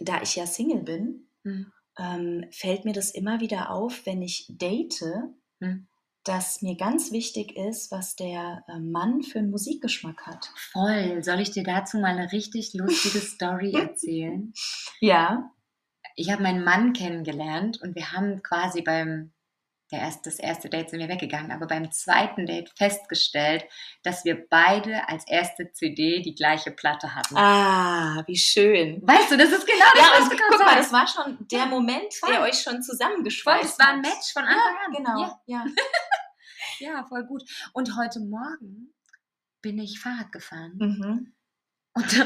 [0.00, 1.72] da ich ja Single bin, Hm.
[1.98, 5.02] ähm, fällt mir das immer wieder auf, wenn ich date,
[5.60, 5.88] Hm.
[6.24, 10.50] dass mir ganz wichtig ist, was der äh, Mann für einen Musikgeschmack hat.
[10.72, 11.22] Voll.
[11.24, 14.52] Soll ich dir dazu mal eine richtig lustige Story erzählen?
[15.00, 15.50] Ja.
[16.16, 19.32] Ich habe meinen Mann kennengelernt und wir haben quasi beim
[19.92, 23.64] der erst, das erste Date sind wir weggegangen, aber beim zweiten Date festgestellt,
[24.02, 27.36] dass wir beide als erste CD die gleiche Platte hatten.
[27.36, 29.00] Ah, wie schön.
[29.06, 30.84] Weißt du, das ist genau das, Ja, was und du gerade guck mal, sagst.
[30.84, 32.30] das war schon der Ja, Moment, voll.
[32.32, 34.02] der euch schon zusammengeschweißt das war ein hat.
[34.14, 34.92] Match von Anfang an.
[34.92, 35.64] Genau, Ja, ja.
[36.78, 37.42] ja, voll gut.
[37.72, 38.94] Und heute Morgen
[39.62, 40.72] bin ich Fahrrad gefahren.
[40.78, 41.34] Mhm.
[41.94, 42.18] Und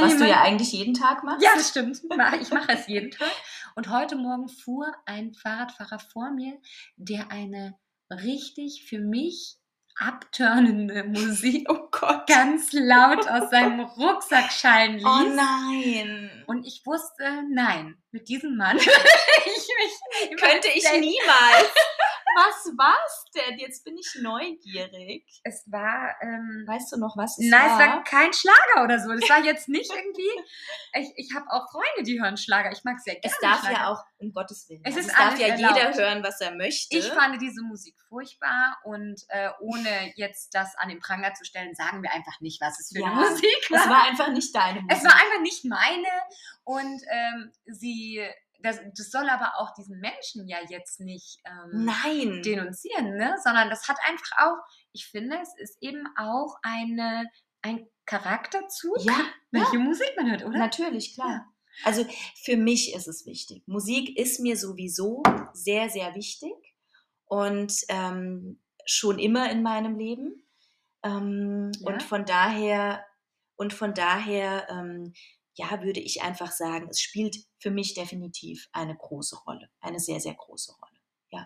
[0.00, 1.44] Was du ja eigentlich jeden Tag machst.
[1.44, 2.00] Ja, das stimmt.
[2.40, 3.30] Ich mache es jeden Tag.
[3.76, 6.58] Und heute Morgen fuhr ein Fahrradfahrer vor mir,
[6.96, 7.78] der eine
[8.10, 9.56] richtig für mich
[9.96, 12.26] abturnende Musik Oh Gott.
[12.26, 15.04] ganz laut aus seinem Rucksack schallen ließ.
[15.04, 16.44] Oh nein.
[16.46, 21.72] Und ich wusste, nein, mit diesem Mann ich mich Könnte ich niemals.
[22.36, 23.58] Was war's denn?
[23.58, 25.24] Jetzt bin ich neugierig.
[25.44, 27.78] Es war, ähm, Weißt du noch, was es Nein, es war?
[27.78, 29.12] war kein Schlager oder so.
[29.12, 30.30] Das war jetzt nicht irgendwie.
[30.94, 32.72] Ich, ich habe auch Freunde, die hören Schlager.
[32.72, 33.74] Ich mag sehr gerne es darf Schlager.
[33.74, 34.82] ja auch, um Gottes Willen.
[34.84, 35.76] Es also es darf ja erlaubt.
[35.76, 36.96] jeder hören, was er möchte.
[36.96, 41.74] Ich fand diese Musik furchtbar und äh, ohne jetzt das an den Pranger zu stellen,
[41.74, 43.80] sagen wir einfach nicht, was es für Ja, eine Musik war.
[43.80, 44.96] es war einfach nicht deine Musik.
[44.98, 46.08] Es war einfach nicht meine
[46.64, 48.22] und ähm, sie,
[48.62, 52.42] das, das soll aber auch diesen Menschen ja jetzt nicht ähm, Nein.
[52.42, 53.36] denunzieren, ne?
[53.42, 54.58] sondern das hat einfach auch,
[54.92, 57.28] ich finde, es ist eben auch eine,
[57.62, 59.18] ein Charakterzug, ja,
[59.50, 60.58] welche Musik man hört, oder?
[60.58, 61.46] natürlich, klar.
[61.84, 62.04] Also
[62.42, 63.62] für mich ist es wichtig.
[63.66, 65.22] Musik ist mir sowieso
[65.54, 66.52] sehr, sehr wichtig
[67.24, 70.42] und ähm, schon immer in meinem Leben.
[71.02, 71.92] Ähm, Ja.
[71.92, 73.04] Und von daher,
[73.56, 75.14] und von daher, ähm,
[75.54, 80.20] ja, würde ich einfach sagen, es spielt für mich definitiv eine große Rolle, eine sehr,
[80.20, 80.92] sehr große Rolle.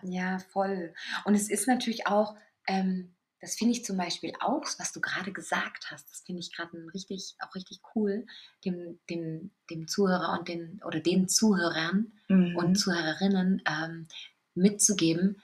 [0.03, 0.93] Ja, voll.
[1.25, 2.35] Und es ist natürlich auch,
[2.67, 6.53] ähm, das finde ich zum Beispiel auch, was du gerade gesagt hast, das finde ich
[6.53, 8.25] gerade richtig, auch richtig cool,
[8.65, 12.11] dem, dem, dem Zuhörer und den oder den Zuhörern
[12.55, 14.07] und Und Zuhörerinnen ähm,
[14.55, 15.41] mitzugeben.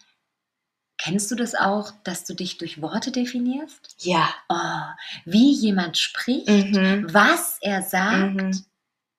[1.04, 3.96] Kennst du das auch, dass du dich durch Worte definierst?
[4.06, 4.94] ja, Oh,
[5.26, 7.08] wie jemand spricht, Mhm.
[7.14, 8.66] was er sagt, Mhm.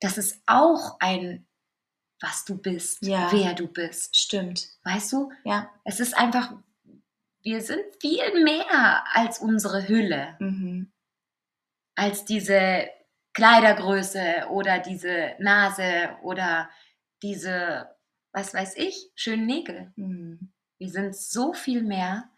[0.00, 1.46] das ist auch ein
[2.22, 3.30] was du bist, Ja.
[3.32, 4.16] wer du bist.
[4.16, 4.68] Stimmt.
[4.82, 5.30] Weißt du?
[5.44, 5.70] Ja.
[5.84, 6.54] Es ist einfach,
[7.42, 10.90] wir sind viel mehr als unsere Hülle, Mhm.
[11.96, 12.88] als diese
[13.34, 16.70] Kleidergröße oder diese Nase oder
[17.22, 17.94] diese,
[18.32, 19.92] was weiß ich, schönen Nägel.
[19.96, 20.50] Mhm.
[20.84, 22.30] Wir sind so viel mehr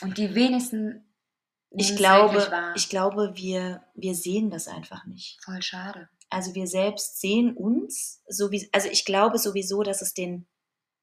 [0.00, 1.06] und die wenigsten
[1.70, 5.38] Ich glaube, ich glaube, wir, wir sehen das einfach nicht.
[5.44, 6.08] Voll schade.
[6.28, 10.48] Also wir selbst sehen uns, so wie, also ich glaube sowieso, dass es den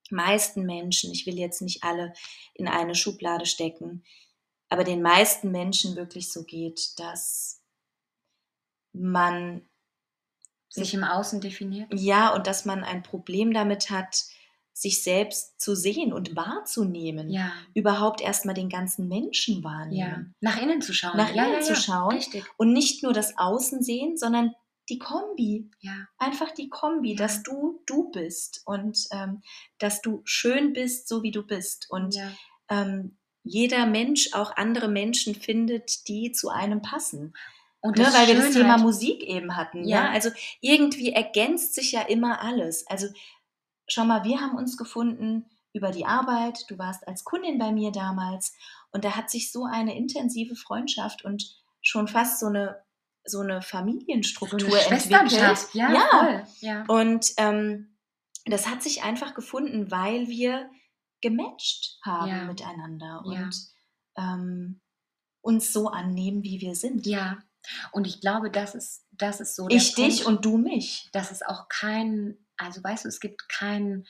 [0.09, 2.11] meisten Menschen, ich will jetzt nicht alle
[2.53, 4.03] in eine Schublade stecken,
[4.67, 7.61] aber den meisten Menschen wirklich so geht, dass
[8.91, 9.69] man,
[10.67, 11.87] Sich im Außen definiert.
[11.93, 14.25] ja, und dass man ein Problem damit hat,
[14.82, 17.29] sich selbst zu sehen und wahrzunehmen.
[17.29, 19.63] Ja, Überhaupt erstmal den ganzen Menschen ja.
[19.63, 20.34] wahrnehmen.
[20.41, 21.17] Nach innen zu schauen.
[21.17, 21.79] Nach ja, innen ja, zu ja.
[21.79, 22.15] schauen.
[22.15, 22.43] Richtig.
[22.57, 24.55] Und nicht nur das Außen sehen, sondern
[24.89, 25.69] die Kombi.
[25.82, 25.93] Ja.
[26.17, 27.17] einfach die Kombi, Ja.
[27.17, 29.41] dass du du bist und ähm,
[29.77, 31.86] dass du schön bist, so wie du bist.
[31.91, 32.32] Und ja.
[32.69, 37.34] ähm, jeder Mensch auch andere Menschen findet, die zu einem passen.
[37.82, 39.88] Und Ne, weil wir das Thema Schönheit- Musik eben hatten.
[39.88, 40.05] Ja.
[40.05, 40.11] Ja.
[40.11, 40.29] Also
[40.59, 42.86] irgendwie ergänzt sich ja immer alles.
[42.88, 43.07] Also
[43.91, 46.65] schau mal, wir haben uns gefunden über die Arbeit.
[46.69, 48.53] Du warst als Kundin bei mir damals
[48.91, 52.83] und da hat sich so eine intensive Freundschaft und schon fast so eine
[53.23, 54.59] so eine Familienstruktur
[54.91, 55.67] entwickelt.
[55.73, 56.43] Ja, Ja.
[56.61, 56.83] Ja.
[56.87, 57.95] Und ähm,
[58.45, 60.69] das hat sich einfach gefunden, weil wir
[61.21, 62.45] gematcht haben Ja.
[62.45, 63.53] miteinander und
[64.17, 64.81] ähm,
[65.41, 67.05] uns so annehmen, wie wir sind.
[67.05, 67.37] ja.
[67.91, 71.07] Und ich glaube, das ist, das ist so Ich dich Punkt, und du mich.
[71.13, 74.05] dass es auch kein, also weißt du, es gibt kein,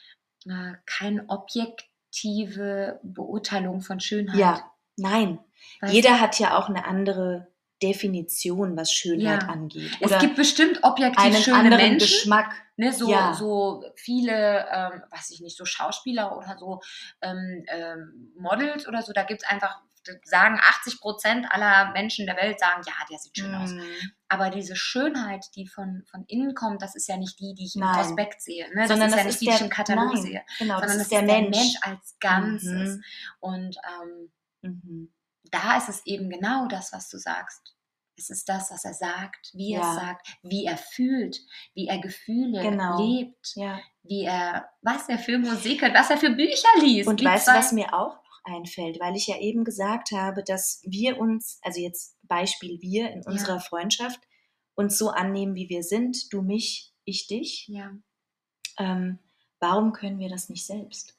[0.45, 4.39] äh, keine objektive Beurteilung von Schönheit.
[4.39, 5.39] Ja, nein.
[5.79, 7.47] Weißt Jeder hat ja auch eine andere
[7.81, 9.49] Definition, was Schönheit Ja.
[9.49, 9.91] angeht.
[9.99, 11.99] Es Oder gibt bestimmt objektiv einen schöne anderen Menschen.
[11.99, 12.53] Geschmack.
[12.77, 13.33] Ne, so, Ja.
[13.33, 16.79] so viele, ähm, weiß ich nicht, so Schauspieler oder so
[17.21, 19.81] ähm, ähm, Models oder so, da gibt es einfach,
[20.23, 23.71] sagen 80 Prozent aller Menschen der Welt sagen, ja, der sieht schön aus.
[23.71, 23.81] Mm,
[24.29, 27.75] Aber diese Schönheit, die von, von innen kommt, das ist ja nicht die, die ich
[27.75, 27.81] im.
[27.81, 28.67] Prospekt sehe.
[28.69, 28.81] Ne?
[28.81, 30.43] Das Sondern ist ja das nicht ist die, die ich im Katalog nein, sehe.
[30.59, 31.75] Genau, Sondern das das ist der Mensch.
[31.81, 32.95] als Ganzes.
[32.97, 33.03] Mhm.
[33.39, 34.31] Und ähm,
[34.63, 35.11] Mhm.
[35.51, 37.75] da ist es eben genau das, was du sagst.
[38.15, 39.89] Es ist das, was er sagt, wie er Ja.
[39.89, 41.39] es sagt, wie er fühlt,
[41.73, 42.97] wie er Gefühle Genau.
[43.03, 43.79] lebt, Ja.
[44.03, 47.07] wie er, was er für Musik hört, was er für Bücher liest.
[47.09, 51.19] Und weißt du, was mir auch einfällt, weil ich ja eben gesagt habe, dass wir
[51.19, 53.27] uns, also jetzt Beispiel wir in Ja.
[53.31, 54.19] unserer Freundschaft,
[54.75, 57.67] uns so annehmen, wie wir sind, du mich, ich dich.
[57.67, 57.91] Ja,
[58.77, 59.19] Ähm,
[59.61, 61.17] warum können wir das nicht selbst?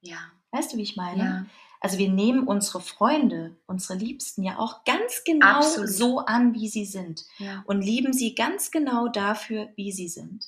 [0.00, 1.18] ja, Weißt du, wie ich meine?
[1.20, 1.46] ja,
[1.80, 5.88] Also wir nehmen unsere Freunde, unsere Liebsten ja auch ganz genau Absolut.
[5.88, 7.64] so an, wie sie sind ja.
[7.64, 10.46] und lieben sie ganz genau dafür, wie sie sind.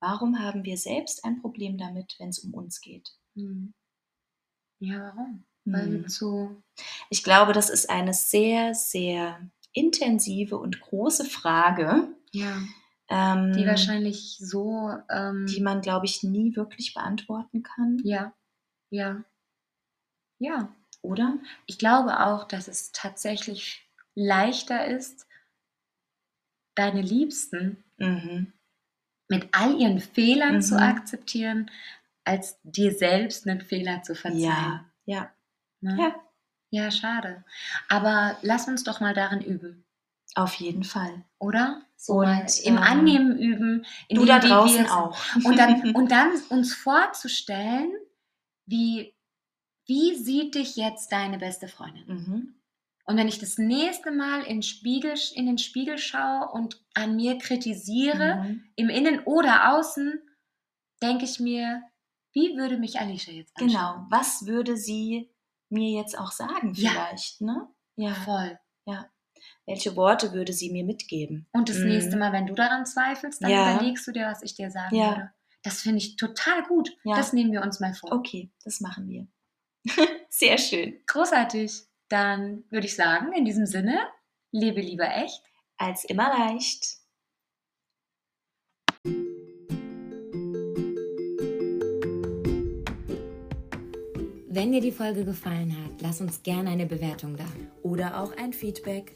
[0.00, 3.10] Warum haben wir selbst ein Problem damit, wenn es um uns geht?
[3.34, 3.74] Hm.
[4.80, 5.44] Ja, warum?
[5.70, 6.08] Weil wir Hm.
[6.08, 6.62] zu,
[7.10, 9.40] Ich glaube, das ist eine sehr, sehr
[9.72, 12.68] intensive und große Frage, ja,
[13.08, 18.32] ähm, die wahrscheinlich so, ähm, die man, glaube ich, nie wirklich beantworten kann, ja,
[18.90, 19.24] ja,
[20.38, 20.74] ja.
[21.02, 21.38] oder?
[21.66, 25.26] Ich glaube auch, dass es tatsächlich leichter ist,
[26.74, 28.52] deine Liebsten Mhm.
[29.28, 30.82] mit all ihren Fehlern zu Mhm.
[30.82, 31.70] akzeptieren,
[32.30, 34.42] als dir selbst einen Fehler zu verzeihen.
[34.42, 35.30] Ja, ja,
[35.82, 35.96] Ne?
[35.98, 36.14] ja,
[36.70, 37.44] ja, schade.
[37.88, 39.84] Aber lass uns doch mal darin üben,
[40.34, 41.24] auf jeden Fall.
[41.38, 41.82] oder?
[41.96, 43.84] So Und, im ähm, Annehmen üben.
[44.08, 45.18] in Du da draußen auch.
[45.44, 47.92] Und dann, und dann uns vorzustellen,
[48.66, 49.14] wie,
[49.86, 52.04] wie sieht dich jetzt deine beste Freundin?
[52.06, 52.54] mhm.
[53.06, 57.38] Und wenn ich das nächste Mal in, Spiegel, in den Spiegel schaue und an mir
[57.38, 58.64] kritisiere, Mhm.
[58.76, 60.20] im Innen oder Außen,
[61.02, 61.82] denke ich mir,
[62.32, 63.68] wie würde mich Alicia jetzt anschauen?
[63.96, 64.06] Genau.
[64.10, 65.30] Was würde sie
[65.68, 66.90] mir jetzt auch sagen, Ja.
[66.90, 67.68] vielleicht, ne?
[67.96, 68.14] Ja.
[68.14, 68.58] Voll.
[69.66, 71.46] Welche Worte würde sie mir mitgeben?
[71.52, 71.88] Und das Mhm.
[71.88, 73.72] nächste Mal, wenn du daran zweifelst, dann Ja.
[73.74, 75.10] überlegst du dir, was ich dir sagen Ja.
[75.10, 75.30] würde.
[75.62, 76.90] Das finde ich total gut.
[77.04, 77.16] Ja.
[77.16, 78.12] Das nehmen wir uns mal vor.
[78.12, 79.26] Okay, das machen wir.
[80.28, 81.00] Sehr schön.
[81.06, 81.72] Großartig.
[82.08, 83.98] Dann würde ich sagen, in diesem Sinne,
[84.52, 85.42] lebe lieber echt.
[85.78, 86.98] Als immer leicht.
[94.52, 97.44] Wenn dir die Folge gefallen hat, lass uns gerne eine Bewertung da.
[97.84, 99.12] Oder auch ein Feedback.